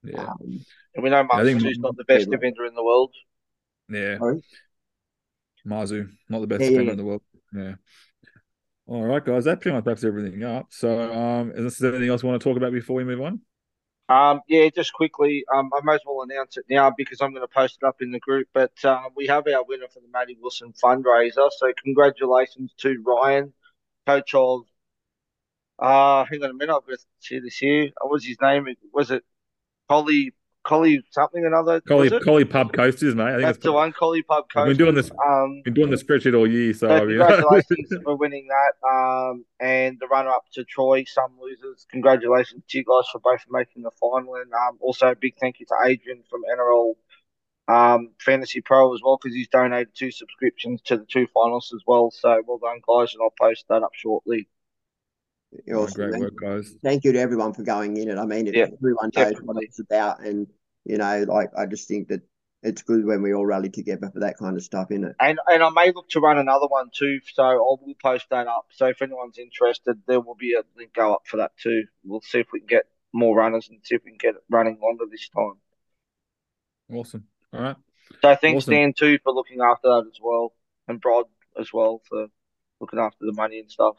[0.04, 0.66] Yeah, Um,
[0.96, 2.32] And we know I think- Marzhew's not the best Yeah.
[2.38, 3.14] defender in the world.
[3.89, 4.18] yeah.
[4.18, 4.44] sorry?
[5.66, 6.92] Marzhew, not the best Yeah, yeah, defender yeah.
[6.94, 7.22] in the world.
[7.54, 7.76] Yeah.
[8.88, 10.68] All right, guys, that pretty much wraps everything up.
[10.72, 13.42] So, um, is there anything else you want to talk about before we move on?
[14.12, 17.47] Um, yeah, just quickly, um, I might as well announce it now because I'm going
[17.47, 18.49] to post it up in the group.
[18.53, 21.49] But uh, we have our winner for the Matty Wilson fundraiser.
[21.57, 23.53] So congratulations to Ryan,
[24.05, 24.64] coach of.
[25.80, 27.89] Uh, hang on a minute, I've got to see this here.
[28.01, 28.68] What was his name?
[28.93, 29.24] Was it
[29.89, 30.34] Collie
[30.64, 31.82] Collie something another?
[31.82, 32.09] Collie?
[32.20, 33.24] Collie Pub Coasters, mate.
[33.24, 35.09] I think That's it's the one, Collie Pub I've been doing this.
[35.26, 38.88] Um, Been doing the spreadsheet all year, so so I mean, congratulations for winning that.
[38.88, 41.88] Um, and the runner up to Troy, some losers.
[41.91, 44.36] Congratulations to you guys for both making the final.
[44.36, 46.93] And um, also a big thank you to Adrian from NRL
[47.68, 51.82] um, Fantasy Pro as well, because he's donated two subscriptions to the two finalists as
[51.88, 52.12] well.
[52.12, 53.14] So well done, guys.
[53.14, 54.47] And I'll post that up shortly.
[55.74, 55.93] Awesome.
[55.93, 56.76] great Thank- work, guys.
[56.84, 58.18] Thank you to everyone for going in it.
[58.18, 60.47] I mean, Yeah, everyone knows what it's about, and
[60.86, 62.22] you know, like I just think that
[62.64, 65.16] it's good when we all rally together for that kind of stuff, in it?
[65.20, 67.20] And and I may look to run another one too.
[67.34, 68.68] So I will post that up.
[68.72, 71.86] So if anyone's interested, there will be a link go up for that too.
[72.04, 74.43] We'll see if we can get more runners and see if we can get it
[74.49, 75.60] running longer this time.
[76.93, 77.26] Awesome.
[77.54, 77.76] All right.
[78.22, 78.74] So thanks, Awesome.
[78.74, 80.54] Dan, too, for looking after that as well,
[80.88, 81.26] and Brod
[81.60, 82.28] as well for
[82.80, 83.95] looking after the money and stuff.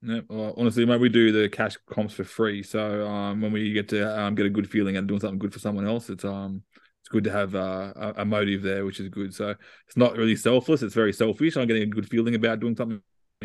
[0.00, 2.62] Yeah, well, honestly, mate, we do the cash comps for free.
[2.62, 5.52] So um, when we get to um, get a good feeling and doing something good
[5.52, 6.62] for someone else, it's um
[7.00, 9.34] it's good to have uh, a, a motive there, which is good.
[9.34, 9.54] So
[9.86, 11.56] it's not really selfless; it's very selfish.
[11.56, 13.00] I'm getting a good feeling about doing something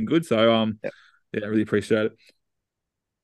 [0.05, 0.25] good.
[0.25, 0.89] So um, Yeah.
[1.33, 2.17] yeah, I really appreciate it.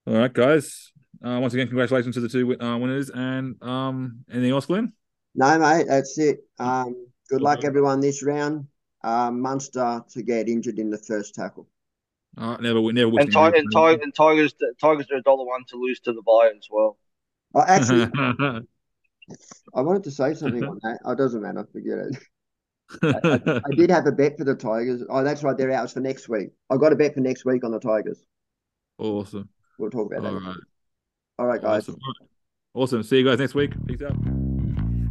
[0.07, 0.91] All right, guys.
[1.23, 3.09] Uh, once again, congratulations to the two uh, winners.
[3.09, 4.93] And um, anything else, Glen?
[5.35, 6.39] No, mate, that's it.
[6.57, 8.67] Um, good luck, everyone, this round.
[9.03, 11.67] Um, Munster to get injured in the first tackle.
[12.37, 13.19] Uh, never, never.
[13.19, 16.21] And, Ti- and, Ti- and Tigers, Tigers are a dollar one to lose to the
[16.21, 16.97] bye as well.
[17.55, 18.09] Oh, actually,
[19.75, 20.99] I wanted to say something on that.
[21.05, 21.67] Oh, it doesn't matter.
[21.71, 22.17] Forget it.
[23.03, 25.03] I, I, I, did have a bet for the Tigers.
[25.09, 25.57] Oh, that's right.
[25.57, 26.49] They're out for next week.
[26.69, 28.23] I got a bet for next week on the Tigers.
[28.97, 29.49] Awesome.
[29.77, 30.47] We'll talk about All that.
[30.47, 30.57] right.
[31.39, 31.87] All right, guys.
[31.87, 31.99] Awesome.
[32.73, 33.03] awesome.
[33.03, 33.71] See you guys next week.
[33.87, 34.15] Peace out.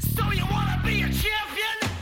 [0.01, 1.97] So you want to be a champion?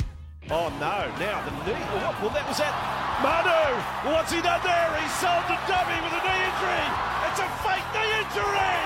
[0.51, 1.13] Oh no!
[1.19, 1.79] Now the knee.
[1.79, 3.06] Oh, well, that was that.
[3.27, 4.91] Manu, what's he done there?
[5.03, 6.87] He sold the dummy with a knee injury.
[7.27, 8.79] It's a fake knee injury.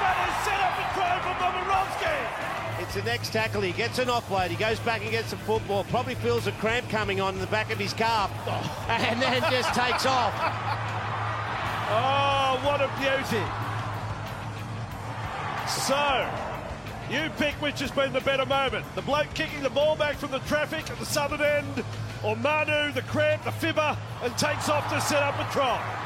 [0.00, 2.16] Manu set up a try for Momirovski.
[2.80, 3.60] It's the next tackle.
[3.60, 4.48] He gets an offload.
[4.48, 5.84] He goes back and gets the football.
[5.84, 8.86] Probably feels a cramp coming on in the back of his calf, oh.
[8.88, 10.32] and then just takes off.
[11.94, 13.44] Oh, what a beauty!
[15.68, 16.41] So,
[17.12, 18.86] you pick which has been the better moment.
[18.94, 21.84] The bloke kicking the ball back from the traffic at the southern end,
[22.24, 26.01] or Manu, the cramp, the fibber, and takes off to set up a try.